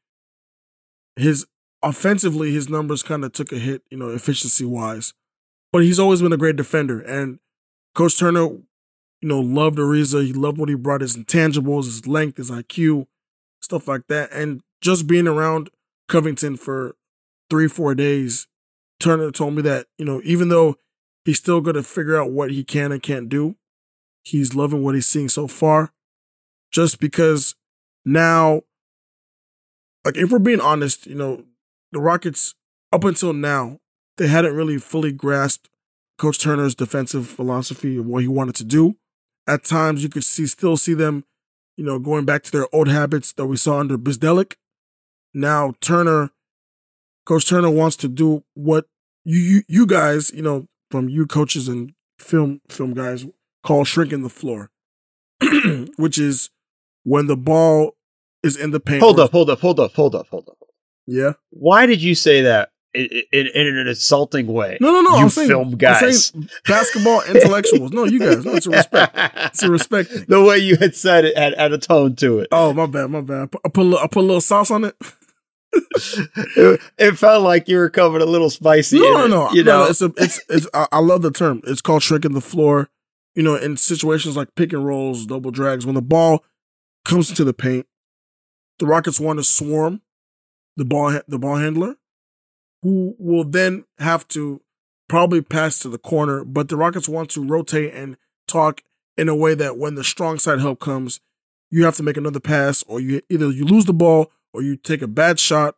His 1.15 1.45
offensively, 1.83 2.51
his 2.51 2.69
numbers 2.69 3.03
kind 3.03 3.23
of 3.23 3.33
took 3.33 3.51
a 3.51 3.59
hit, 3.59 3.83
you 3.91 3.97
know, 3.97 4.09
efficiency 4.09 4.65
wise. 4.65 5.13
But 5.71 5.83
he's 5.83 5.99
always 5.99 6.21
been 6.21 6.33
a 6.33 6.37
great 6.37 6.55
defender. 6.55 6.99
And 6.99 7.39
Coach 7.93 8.17
Turner, 8.17 8.47
you 9.27 9.33
know, 9.33 9.41
loved 9.41 9.77
Ariza. 9.77 10.25
He 10.25 10.31
loved 10.31 10.57
what 10.57 10.69
he 10.69 10.75
brought, 10.75 11.01
his 11.01 11.17
intangibles, 11.17 11.83
his 11.83 12.07
length, 12.07 12.37
his 12.37 12.49
IQ, 12.49 13.07
stuff 13.59 13.85
like 13.85 14.07
that. 14.07 14.31
And 14.31 14.61
just 14.79 15.05
being 15.05 15.27
around 15.27 15.69
Covington 16.07 16.55
for 16.55 16.95
three, 17.49 17.67
four 17.67 17.93
days, 17.93 18.47
Turner 19.01 19.29
told 19.31 19.55
me 19.55 19.61
that, 19.63 19.87
you 19.97 20.05
know, 20.05 20.21
even 20.23 20.47
though 20.47 20.77
he's 21.25 21.39
still 21.39 21.59
going 21.59 21.75
to 21.75 21.83
figure 21.83 22.15
out 22.15 22.31
what 22.31 22.51
he 22.51 22.63
can 22.63 22.93
and 22.93 23.03
can't 23.03 23.27
do, 23.27 23.57
he's 24.23 24.55
loving 24.55 24.81
what 24.81 24.95
he's 24.95 25.07
seeing 25.07 25.27
so 25.27 25.45
far. 25.45 25.91
Just 26.71 26.97
because 27.01 27.53
now, 28.05 28.61
like, 30.05 30.15
if 30.15 30.31
we're 30.31 30.39
being 30.39 30.61
honest, 30.61 31.05
you 31.05 31.15
know, 31.15 31.43
the 31.91 31.99
Rockets, 31.99 32.55
up 32.93 33.03
until 33.03 33.33
now, 33.33 33.81
they 34.15 34.27
hadn't 34.27 34.55
really 34.55 34.77
fully 34.77 35.11
grasped 35.11 35.69
Coach 36.17 36.39
Turner's 36.39 36.75
defensive 36.75 37.27
philosophy 37.27 37.97
of 37.97 38.05
what 38.05 38.21
he 38.21 38.29
wanted 38.29 38.55
to 38.55 38.63
do. 38.63 38.95
At 39.47 39.63
times, 39.63 40.03
you 40.03 40.09
could 40.09 40.23
see 40.23 40.45
still 40.45 40.77
see 40.77 40.93
them, 40.93 41.23
you 41.77 41.85
know, 41.85 41.99
going 41.99 42.25
back 42.25 42.43
to 42.43 42.51
their 42.51 42.67
old 42.73 42.87
habits 42.87 43.31
that 43.33 43.45
we 43.45 43.57
saw 43.57 43.79
under 43.79 43.97
Bzdelik. 43.97 44.55
Now, 45.33 45.73
Turner, 45.79 46.31
Coach 47.25 47.47
Turner 47.47 47.69
wants 47.69 47.95
to 47.97 48.07
do 48.07 48.43
what 48.53 48.85
you 49.23 49.39
you, 49.39 49.63
you 49.67 49.85
guys, 49.85 50.31
you 50.33 50.41
know, 50.41 50.67
from 50.91 51.09
you 51.09 51.25
coaches 51.25 51.67
and 51.67 51.93
film 52.19 52.61
film 52.69 52.93
guys 52.93 53.25
call 53.63 53.83
shrinking 53.83 54.23
the 54.23 54.29
floor, 54.29 54.69
which 55.97 56.17
is 56.17 56.49
when 57.03 57.27
the 57.27 57.37
ball 57.37 57.95
is 58.43 58.57
in 58.57 58.71
the 58.71 58.79
paint. 58.79 59.01
Hold 59.01 59.19
up, 59.19 59.31
hold 59.31 59.49
up, 59.49 59.59
hold 59.59 59.79
up, 59.79 59.93
hold 59.93 60.15
up, 60.15 60.27
hold 60.29 60.47
up. 60.49 60.57
Yeah. 61.05 61.33
Why 61.51 61.85
did 61.85 62.01
you 62.01 62.15
say 62.15 62.41
that 62.41 62.69
in, 62.93 63.05
in, 63.31 63.47
in 63.47 63.77
an 63.77 63.87
insulting 63.87 64.47
way? 64.47 64.77
No, 64.81 64.91
no, 64.91 65.01
no. 65.01 65.17
You 65.17 65.23
I'm 65.23 65.29
saying, 65.29 65.49
film 65.49 65.71
guys. 65.71 66.27
saying 66.27 66.49
basketball 66.67 67.21
intellectuals. 67.27 67.91
No, 67.91 68.05
you 68.05 68.19
guys. 68.19 68.45
No, 68.45 68.53
it's 68.53 68.67
a 68.67 68.71
respect. 68.71 69.13
It's 69.15 69.63
a 69.63 69.71
respect 69.71 70.09
thing. 70.09 70.25
the 70.27 70.43
way 70.43 70.57
you 70.57 70.77
had 70.77 70.95
said 70.95 71.25
it 71.25 71.37
had, 71.37 71.55
had 71.55 71.73
a 71.73 71.77
tone 71.77 72.15
to 72.17 72.39
it. 72.39 72.47
Oh, 72.51 72.73
my 72.73 72.85
bad, 72.85 73.07
my 73.07 73.21
bad. 73.21 73.43
I 73.43 73.45
put, 73.47 73.61
I 73.65 73.69
put, 73.69 73.81
a, 73.81 73.83
little, 73.83 73.99
I 73.99 74.07
put 74.07 74.19
a 74.19 74.27
little 74.27 74.41
sauce 74.41 74.71
on 74.71 74.85
it. 74.85 74.95
it. 75.73 76.81
It 76.97 77.17
felt 77.17 77.43
like 77.43 77.67
you 77.67 77.77
were 77.77 77.89
coming 77.89 78.21
a 78.21 78.25
little 78.25 78.49
spicy. 78.49 78.99
No, 78.99 79.13
no, 79.13 79.25
it, 79.25 79.29
no. 79.29 79.51
You 79.51 79.63
no, 79.63 79.83
know, 79.83 79.89
it's 79.89 80.01
a, 80.01 80.11
it's, 80.17 80.41
it's. 80.49 80.67
I, 80.73 80.87
I 80.91 80.99
love 80.99 81.21
the 81.21 81.31
term. 81.31 81.61
It's 81.65 81.81
called 81.81 82.03
shrinking 82.03 82.33
the 82.33 82.41
floor. 82.41 82.89
You 83.35 83.43
know, 83.43 83.55
in 83.55 83.77
situations 83.77 84.35
like 84.35 84.55
pick 84.55 84.73
and 84.73 84.83
rolls, 84.83 85.27
double 85.27 85.51
drags, 85.51 85.85
when 85.85 85.93
the 85.93 86.01
ball 86.01 86.43
comes 87.05 87.29
into 87.29 87.43
the 87.43 87.53
paint, 87.53 87.85
the 88.79 88.87
Rockets 88.87 89.19
want 89.19 89.37
to 89.37 89.43
swarm 89.43 90.01
the 90.75 90.85
ball, 90.85 91.19
the 91.27 91.39
ball 91.39 91.57
handler, 91.57 91.95
who 92.81 93.15
will 93.19 93.43
then 93.43 93.85
have 93.99 94.27
to 94.29 94.61
probably 95.07 95.41
pass 95.41 95.79
to 95.79 95.89
the 95.89 95.97
corner. 95.97 96.43
But 96.43 96.69
the 96.69 96.77
Rockets 96.77 97.09
want 97.09 97.29
to 97.31 97.43
rotate 97.43 97.93
and 97.93 98.17
talk 98.47 98.81
in 99.17 99.29
a 99.29 99.35
way 99.35 99.55
that 99.55 99.77
when 99.77 99.95
the 99.95 100.03
strong 100.03 100.39
side 100.39 100.59
help 100.59 100.79
comes, 100.79 101.19
you 101.69 101.85
have 101.85 101.95
to 101.97 102.03
make 102.03 102.17
another 102.17 102.39
pass, 102.39 102.83
or 102.83 102.99
you 102.99 103.21
either 103.29 103.51
you 103.51 103.65
lose 103.65 103.85
the 103.85 103.93
ball 103.93 104.31
or 104.53 104.61
you 104.61 104.77
take 104.77 105.01
a 105.01 105.07
bad 105.07 105.39
shot, 105.39 105.75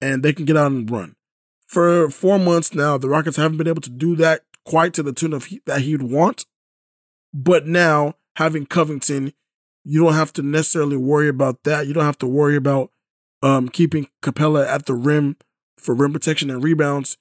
and 0.00 0.22
they 0.22 0.32
can 0.32 0.44
get 0.44 0.56
out 0.56 0.72
and 0.72 0.90
run 0.90 1.14
for 1.72 2.10
four 2.10 2.38
months 2.38 2.74
now, 2.74 2.98
the 2.98 3.08
Rockets 3.08 3.38
haven't 3.38 3.56
been 3.56 3.66
able 3.66 3.80
to 3.80 3.90
do 3.90 4.14
that 4.16 4.42
quite 4.62 4.92
to 4.92 5.02
the 5.02 5.14
tune 5.14 5.32
of 5.32 5.46
he, 5.46 5.62
that 5.64 5.80
he'd 5.80 6.02
want. 6.02 6.44
But 7.32 7.66
now, 7.66 8.16
having 8.36 8.66
Covington, 8.66 9.32
you 9.82 10.04
don't 10.04 10.12
have 10.12 10.34
to 10.34 10.42
necessarily 10.42 10.98
worry 10.98 11.28
about 11.28 11.64
that. 11.64 11.86
You 11.86 11.94
don't 11.94 12.04
have 12.04 12.18
to 12.18 12.26
worry 12.26 12.56
about 12.56 12.90
um, 13.42 13.70
keeping 13.70 14.08
Capela 14.20 14.66
at 14.66 14.84
the 14.84 14.92
rim 14.92 15.38
for 15.78 15.94
rim 15.94 16.12
protection 16.12 16.50
and 16.50 16.62
rebounds. 16.62 17.16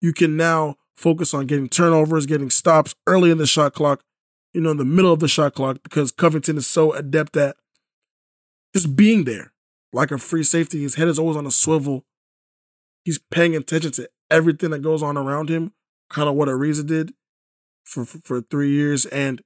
You 0.00 0.12
can 0.12 0.36
now 0.36 0.76
focus 0.94 1.32
on 1.32 1.46
getting 1.46 1.68
turnovers, 1.68 2.26
getting 2.26 2.50
stops 2.50 2.94
early 3.06 3.30
in 3.30 3.38
the 3.38 3.46
shot 3.46 3.74
clock, 3.74 4.02
you 4.52 4.60
know, 4.60 4.70
in 4.70 4.76
the 4.76 4.84
middle 4.84 5.12
of 5.12 5.20
the 5.20 5.28
shot 5.28 5.54
clock, 5.54 5.78
because 5.82 6.12
Covington 6.12 6.56
is 6.56 6.66
so 6.66 6.92
adept 6.92 7.36
at 7.36 7.56
just 8.74 8.96
being 8.96 9.24
there 9.24 9.52
like 9.92 10.10
a 10.10 10.18
free 10.18 10.42
safety. 10.42 10.82
His 10.82 10.96
head 10.96 11.08
is 11.08 11.18
always 11.18 11.36
on 11.36 11.46
a 11.46 11.50
swivel 11.50 12.04
he's 13.04 13.18
paying 13.30 13.56
attention 13.56 13.92
to 13.92 14.08
everything 14.30 14.70
that 14.70 14.82
goes 14.82 15.02
on 15.02 15.16
around 15.16 15.48
him, 15.48 15.72
kind 16.08 16.28
of 16.28 16.34
what 16.34 16.48
Ariza 16.48 16.86
did 16.86 17.12
for, 17.84 18.04
for, 18.04 18.18
for 18.18 18.40
three 18.40 18.70
years. 18.70 19.06
And 19.06 19.42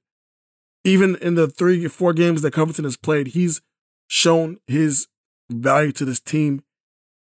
even 0.83 1.15
in 1.17 1.35
the 1.35 1.47
three, 1.47 1.87
four 1.87 2.13
games 2.13 2.41
that 2.41 2.53
Covington 2.53 2.85
has 2.85 2.97
played, 2.97 3.27
he's 3.29 3.61
shown 4.07 4.57
his 4.67 5.07
value 5.49 5.91
to 5.93 6.05
this 6.05 6.19
team. 6.19 6.63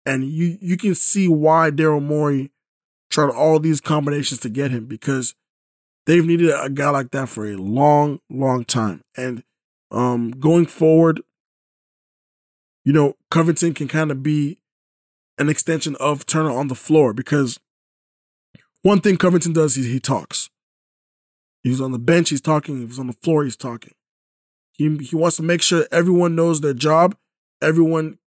And 0.05 0.25
you, 0.25 0.57
you 0.61 0.77
can 0.77 0.95
see 0.95 1.27
why 1.27 1.71
Daryl 1.71 2.01
Morey 2.01 2.51
tried 3.09 3.31
all 3.31 3.59
these 3.59 3.81
combinations 3.81 4.39
to 4.41 4.49
get 4.49 4.71
him 4.71 4.85
because 4.85 5.35
they've 6.05 6.25
needed 6.25 6.51
a 6.51 6.69
guy 6.69 6.89
like 6.89 7.11
that 7.11 7.29
for 7.29 7.45
a 7.45 7.55
long, 7.55 8.19
long 8.29 8.65
time. 8.65 9.01
And 9.17 9.43
um, 9.91 10.31
going 10.31 10.65
forward, 10.65 11.21
you 12.83 12.93
know, 12.93 13.15
Covington 13.31 13.73
can 13.73 13.87
kind 13.87 14.11
of 14.11 14.21
be 14.21 14.59
an 15.37 15.49
extension 15.49 15.95
of 15.99 16.25
Turner 16.25 16.51
on 16.51 16.67
the 16.67 16.75
floor 16.75 17.13
because 17.13 17.59
one 18.83 19.01
thing 19.01 19.17
Covington 19.17 19.53
does 19.53 19.77
is 19.77 19.87
he 19.87 19.99
talks. 19.99 20.49
He's 21.63 21.81
on 21.81 21.91
the 21.91 21.99
bench, 21.99 22.29
he's 22.29 22.41
talking. 22.41 22.85
He's 22.85 22.99
on 22.99 23.07
the 23.07 23.13
floor, 23.13 23.43
he's 23.43 23.55
talking. 23.55 23.93
He 24.73 24.95
he 24.97 25.15
wants 25.15 25.37
to 25.37 25.43
make 25.43 25.63
sure 25.63 25.87
everyone 25.91 26.35
knows 26.35 26.61
their 26.61 26.75
job, 26.75 27.15
everyone, 27.61 28.19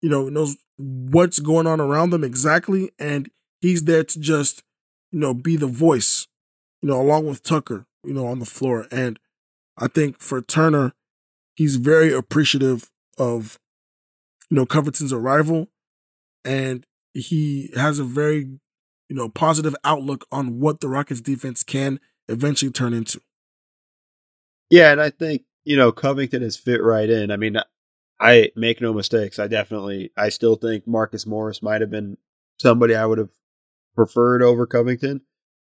you 0.00 0.08
know, 0.08 0.28
knows 0.28 0.56
what's 0.76 1.38
going 1.38 1.66
on 1.66 1.80
around 1.80 2.10
them 2.10 2.24
exactly, 2.24 2.90
and 2.98 3.30
he's 3.60 3.84
there 3.84 4.04
to 4.04 4.20
just, 4.20 4.62
you 5.10 5.18
know, 5.18 5.34
be 5.34 5.56
the 5.56 5.66
voice, 5.66 6.26
you 6.82 6.88
know, 6.88 7.00
along 7.00 7.26
with 7.26 7.42
Tucker, 7.42 7.86
you 8.04 8.14
know, 8.14 8.26
on 8.26 8.38
the 8.38 8.46
floor. 8.46 8.86
And 8.90 9.18
I 9.76 9.88
think 9.88 10.20
for 10.20 10.40
Turner, 10.40 10.92
he's 11.54 11.76
very 11.76 12.12
appreciative 12.12 12.90
of, 13.18 13.58
you 14.50 14.56
know, 14.56 14.66
Covington's 14.66 15.12
arrival 15.12 15.68
and 16.44 16.86
he 17.14 17.70
has 17.74 17.98
a 17.98 18.04
very 18.04 18.58
you 19.08 19.16
know 19.16 19.28
positive 19.28 19.74
outlook 19.84 20.26
on 20.30 20.60
what 20.60 20.80
the 20.80 20.88
Rockets 20.88 21.20
defense 21.20 21.62
can 21.62 22.00
eventually 22.28 22.70
turn 22.70 22.92
into. 22.92 23.20
Yeah, 24.70 24.92
and 24.92 25.00
I 25.00 25.10
think 25.10 25.42
you 25.64 25.76
know 25.76 25.92
Covington 25.92 26.42
has 26.42 26.56
fit 26.56 26.82
right 26.82 27.08
in. 27.08 27.30
I 27.30 27.36
mean, 27.36 27.56
I 28.20 28.50
make 28.56 28.80
no 28.80 28.92
mistakes. 28.92 29.38
I 29.38 29.46
definitely, 29.46 30.10
I 30.16 30.28
still 30.28 30.56
think 30.56 30.86
Marcus 30.86 31.26
Morris 31.26 31.62
might 31.62 31.80
have 31.80 31.90
been 31.90 32.18
somebody 32.58 32.94
I 32.94 33.06
would 33.06 33.18
have 33.18 33.30
preferred 33.94 34.42
over 34.42 34.66
Covington. 34.66 35.22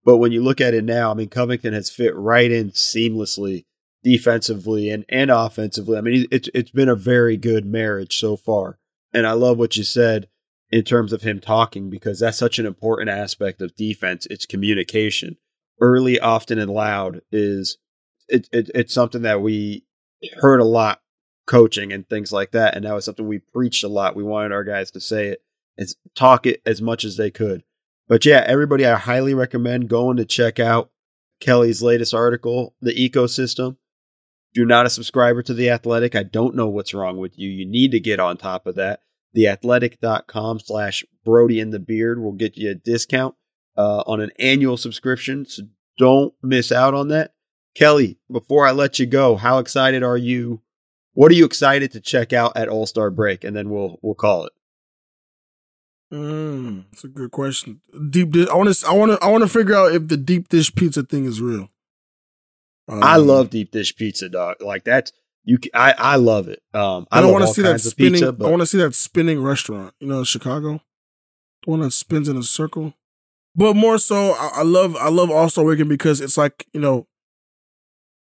But 0.06 0.18
when 0.18 0.32
you 0.32 0.44
look 0.44 0.60
at 0.60 0.74
it 0.74 0.84
now, 0.84 1.12
I 1.12 1.14
mean, 1.14 1.30
Covington 1.30 1.74
has 1.74 1.90
fit 1.90 2.16
right 2.16 2.52
in 2.52 2.72
seamlessly, 2.72 3.66
defensively 4.04 4.90
and 4.90 5.06
and 5.08 5.32
offensively. 5.32 5.98
I 5.98 6.02
mean, 6.02 6.28
it's 6.30 6.50
it's 6.54 6.72
been 6.72 6.90
a 6.90 6.96
very 6.96 7.38
good 7.38 7.66
marriage 7.66 8.18
so 8.18 8.36
far. 8.36 8.80
And 9.14 9.26
I 9.26 9.32
love 9.34 9.58
what 9.58 9.78
you 9.78 9.84
said 9.84 10.28
in 10.72 10.84
terms 10.84 11.14
of 11.14 11.22
him 11.22 11.40
talking 11.40 11.90
because 11.90 12.20
that's 12.20 12.38
such 12.38 12.60
an 12.60 12.66
important 12.66 13.10
aspect 13.10 13.62
of 13.62 13.76
defense. 13.76 14.26
It's 14.30 14.46
communication. 14.46 15.38
Early, 15.80 16.20
often, 16.20 16.58
and 16.60 16.72
loud 16.72 17.22
is 17.32 17.78
it, 18.28 18.50
it, 18.52 18.72
it's 18.74 18.94
something 18.94 19.22
that 19.22 19.42
we 19.42 19.86
heard 20.38 20.60
a 20.60 20.66
lot 20.66 21.03
coaching 21.46 21.92
and 21.92 22.08
things 22.08 22.32
like 22.32 22.52
that, 22.52 22.76
and 22.76 22.86
that 22.86 22.94
was 22.94 23.06
something 23.06 23.28
we 23.28 23.40
preached 23.40 23.84
a 23.84 23.88
lot. 23.88 24.16
We 24.16 24.24
wanted 24.24 24.52
our 24.52 24.64
guys 24.64 24.92
to 24.92 25.02
say 25.02 25.28
it 25.28 25.44
and 25.78 25.88
talk 26.16 26.46
it 26.46 26.62
as 26.66 26.82
much 26.82 27.04
as 27.04 27.18
they 27.18 27.32
could. 27.32 27.64
But 28.08 28.26
yeah, 28.26 28.44
everybody, 28.46 28.86
I 28.86 28.96
highly 28.96 29.34
recommend 29.34 29.90
going 29.90 30.18
to 30.18 30.26
check 30.26 30.60
out 30.60 30.92
Kelly's 31.40 31.82
latest 31.82 32.14
article, 32.14 32.76
The 32.82 32.94
Ecosystem. 32.94 33.78
If 34.52 34.58
you're 34.58 34.66
not 34.66 34.86
a 34.86 34.90
subscriber 34.90 35.42
to 35.44 35.54
The 35.54 35.70
Athletic, 35.70 36.16
I 36.16 36.24
don't 36.24 36.56
know 36.56 36.68
what's 36.68 36.94
wrong 36.94 37.18
with 37.18 37.40
you. 37.40 37.50
You 37.50 37.66
need 37.66 37.92
to 37.92 38.00
get 38.00 38.20
on 38.20 38.38
top 38.38 38.68
of 38.68 38.76
that 38.76 39.02
theathletic.com 39.36 40.60
slash 40.60 41.04
Brody 41.26 41.60
in 41.60 41.72
the 41.72 41.80
Beard 41.80 42.22
will 42.22 42.34
get 42.34 42.58
you 42.58 42.72
a 42.72 42.76
discount 42.76 43.36
uh, 43.78 44.04
on 44.06 44.22
an 44.22 44.32
annual 44.40 44.78
subscription. 44.78 45.46
So 45.46 45.64
don't 45.98 46.34
miss 46.42 46.72
out 46.72 46.94
on 46.94 47.08
that. 47.10 47.34
Kelly, 47.76 48.20
before 48.32 48.68
I 48.68 48.72
let 48.72 49.00
you 49.00 49.06
go, 49.06 49.36
how 49.36 49.58
excited 49.58 50.04
are 50.04 50.18
you? 50.18 50.62
What 51.14 51.32
are 51.32 51.36
you 51.36 51.46
excited 51.46 51.92
to 51.92 52.00
check 52.00 52.34
out 52.34 52.54
at 52.56 52.70
All 52.70 52.86
Star 52.86 53.10
Break? 53.10 53.44
And 53.44 53.56
then 53.56 53.70
we'll 53.70 54.00
we'll 54.02 54.16
call 54.16 54.46
it. 54.46 54.54
Mm, 56.14 56.86
that's 56.92 57.04
a 57.04 57.08
good 57.08 57.32
question. 57.32 57.82
Deep 58.10 58.32
dish. 58.32 58.48
I 58.50 58.56
want 58.56 58.74
to. 58.74 58.88
I 58.88 58.94
want 58.94 59.12
to. 59.12 59.26
I 59.26 59.30
want 59.30 59.44
to 59.44 59.50
figure 59.50 59.76
out 59.76 59.94
if 59.94 60.08
the 60.08 60.18
deep 60.18 60.50
dish 60.50 60.74
pizza 60.74 61.04
thing 61.04 61.26
is 61.26 61.42
real. 61.42 61.70
I 62.88 63.16
Um, 63.18 63.28
love 63.28 63.50
deep 63.50 63.72
dish 63.72 63.96
pizza, 63.96 64.30
dog. 64.30 64.58
Like 64.62 64.84
that's 64.84 65.12
you. 65.44 65.58
I 65.74 65.94
I 65.98 66.16
love 66.18 66.48
it. 66.48 66.62
Um, 66.74 67.08
I, 67.12 67.18
I 67.18 67.22
don't 67.22 67.32
want 67.32 67.46
to 67.48 67.54
see 67.54 67.62
that 67.64 67.80
spinning. 67.82 68.14
pizza, 68.14 68.28
I 68.40 68.50
want 68.50 68.62
to 68.62 68.66
see 68.68 68.78
that 68.78 68.94
spinning 68.94 69.42
restaurant. 69.42 69.96
You 70.00 70.08
know, 70.08 70.20
in 70.20 70.26
Chicago, 70.26 70.82
the 71.66 71.72
one 71.72 71.80
that 71.80 71.92
spins 71.92 72.28
in 72.30 72.38
a 72.38 72.44
circle. 72.44 72.94
But 73.56 73.76
more 73.76 73.98
so, 73.98 74.32
I, 74.34 74.50
I 74.56 74.64
love. 74.64 74.96
I 74.98 75.10
love 75.10 75.32
All 75.32 75.50
Star 75.50 75.64
Weekend 75.64 75.90
because 75.90 76.22
it's 76.22 76.38
like 76.38 76.68
you 76.74 76.80
know, 76.82 77.08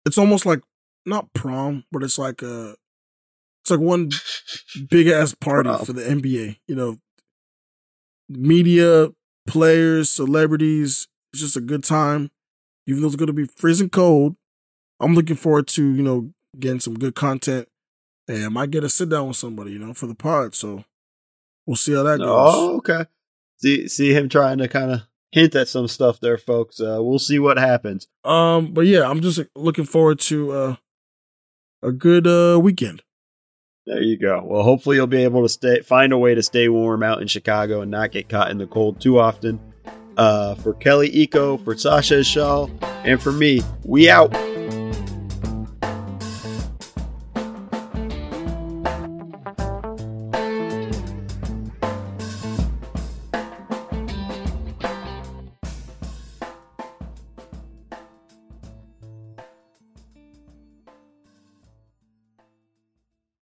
it's 0.04 0.18
almost 0.18 0.44
like 0.44 0.60
not 1.06 1.32
prom, 1.34 1.84
but 1.90 2.02
it's 2.02 2.18
like 2.18 2.42
a, 2.42 2.74
it's 3.62 3.70
like 3.70 3.80
one 3.80 4.10
big 4.88 5.08
ass 5.08 5.34
party 5.34 5.68
Prom. 5.68 5.84
for 5.84 5.92
the 5.92 6.02
NBA. 6.02 6.56
You 6.66 6.74
know, 6.74 6.96
media, 8.28 9.08
players, 9.46 10.10
celebrities. 10.10 11.08
It's 11.32 11.42
just 11.42 11.56
a 11.56 11.60
good 11.60 11.84
time. 11.84 12.30
Even 12.86 13.02
though 13.02 13.08
it's 13.08 13.16
going 13.16 13.28
to 13.28 13.32
be 13.32 13.46
freezing 13.56 13.90
cold, 13.90 14.36
I'm 14.98 15.14
looking 15.14 15.36
forward 15.36 15.68
to 15.68 15.84
you 15.84 16.02
know 16.02 16.32
getting 16.58 16.80
some 16.80 16.98
good 16.98 17.14
content. 17.14 17.68
And 18.28 18.44
I 18.44 18.48
might 18.48 18.70
get 18.70 18.84
a 18.84 18.88
sit 18.88 19.08
down 19.08 19.28
with 19.28 19.36
somebody, 19.36 19.72
you 19.72 19.78
know, 19.78 19.92
for 19.92 20.06
the 20.06 20.14
pod. 20.14 20.54
So 20.54 20.84
we'll 21.66 21.76
see 21.76 21.94
how 21.94 22.04
that 22.04 22.18
goes. 22.18 22.28
oh, 22.28 22.76
okay. 22.76 23.06
See 23.58 23.88
see 23.88 24.12
him 24.12 24.28
trying 24.28 24.58
to 24.58 24.68
kind 24.68 24.92
of 24.92 25.02
hint 25.32 25.54
at 25.54 25.68
some 25.68 25.88
stuff 25.88 26.20
there, 26.20 26.38
folks. 26.38 26.80
Uh, 26.80 26.98
we'll 27.00 27.18
see 27.18 27.38
what 27.38 27.58
happens. 27.58 28.08
Um, 28.24 28.72
but 28.72 28.86
yeah, 28.86 29.08
I'm 29.08 29.20
just 29.20 29.40
looking 29.54 29.84
forward 29.84 30.18
to 30.20 30.52
uh, 30.52 30.76
a 31.82 31.92
good 31.92 32.26
uh 32.26 32.58
weekend. 32.60 33.02
There 33.86 34.02
you 34.02 34.18
go. 34.18 34.42
Well, 34.44 34.62
hopefully 34.62 34.96
you'll 34.96 35.06
be 35.06 35.24
able 35.24 35.42
to 35.42 35.48
stay 35.48 35.80
find 35.80 36.12
a 36.12 36.18
way 36.18 36.34
to 36.34 36.42
stay 36.42 36.68
warm 36.68 37.02
out 37.02 37.20
in 37.20 37.28
Chicago 37.28 37.80
and 37.80 37.90
not 37.90 38.12
get 38.12 38.28
caught 38.28 38.50
in 38.50 38.58
the 38.58 38.66
cold 38.66 39.00
too 39.00 39.18
often. 39.18 39.60
Uh, 40.16 40.54
for 40.56 40.74
Kelly 40.74 41.10
Iko, 41.10 41.62
for 41.64 41.76
Sasha 41.76 42.22
Shaw, 42.22 42.66
and 43.04 43.22
for 43.22 43.32
me, 43.32 43.62
we 43.84 44.10
out. 44.10 44.34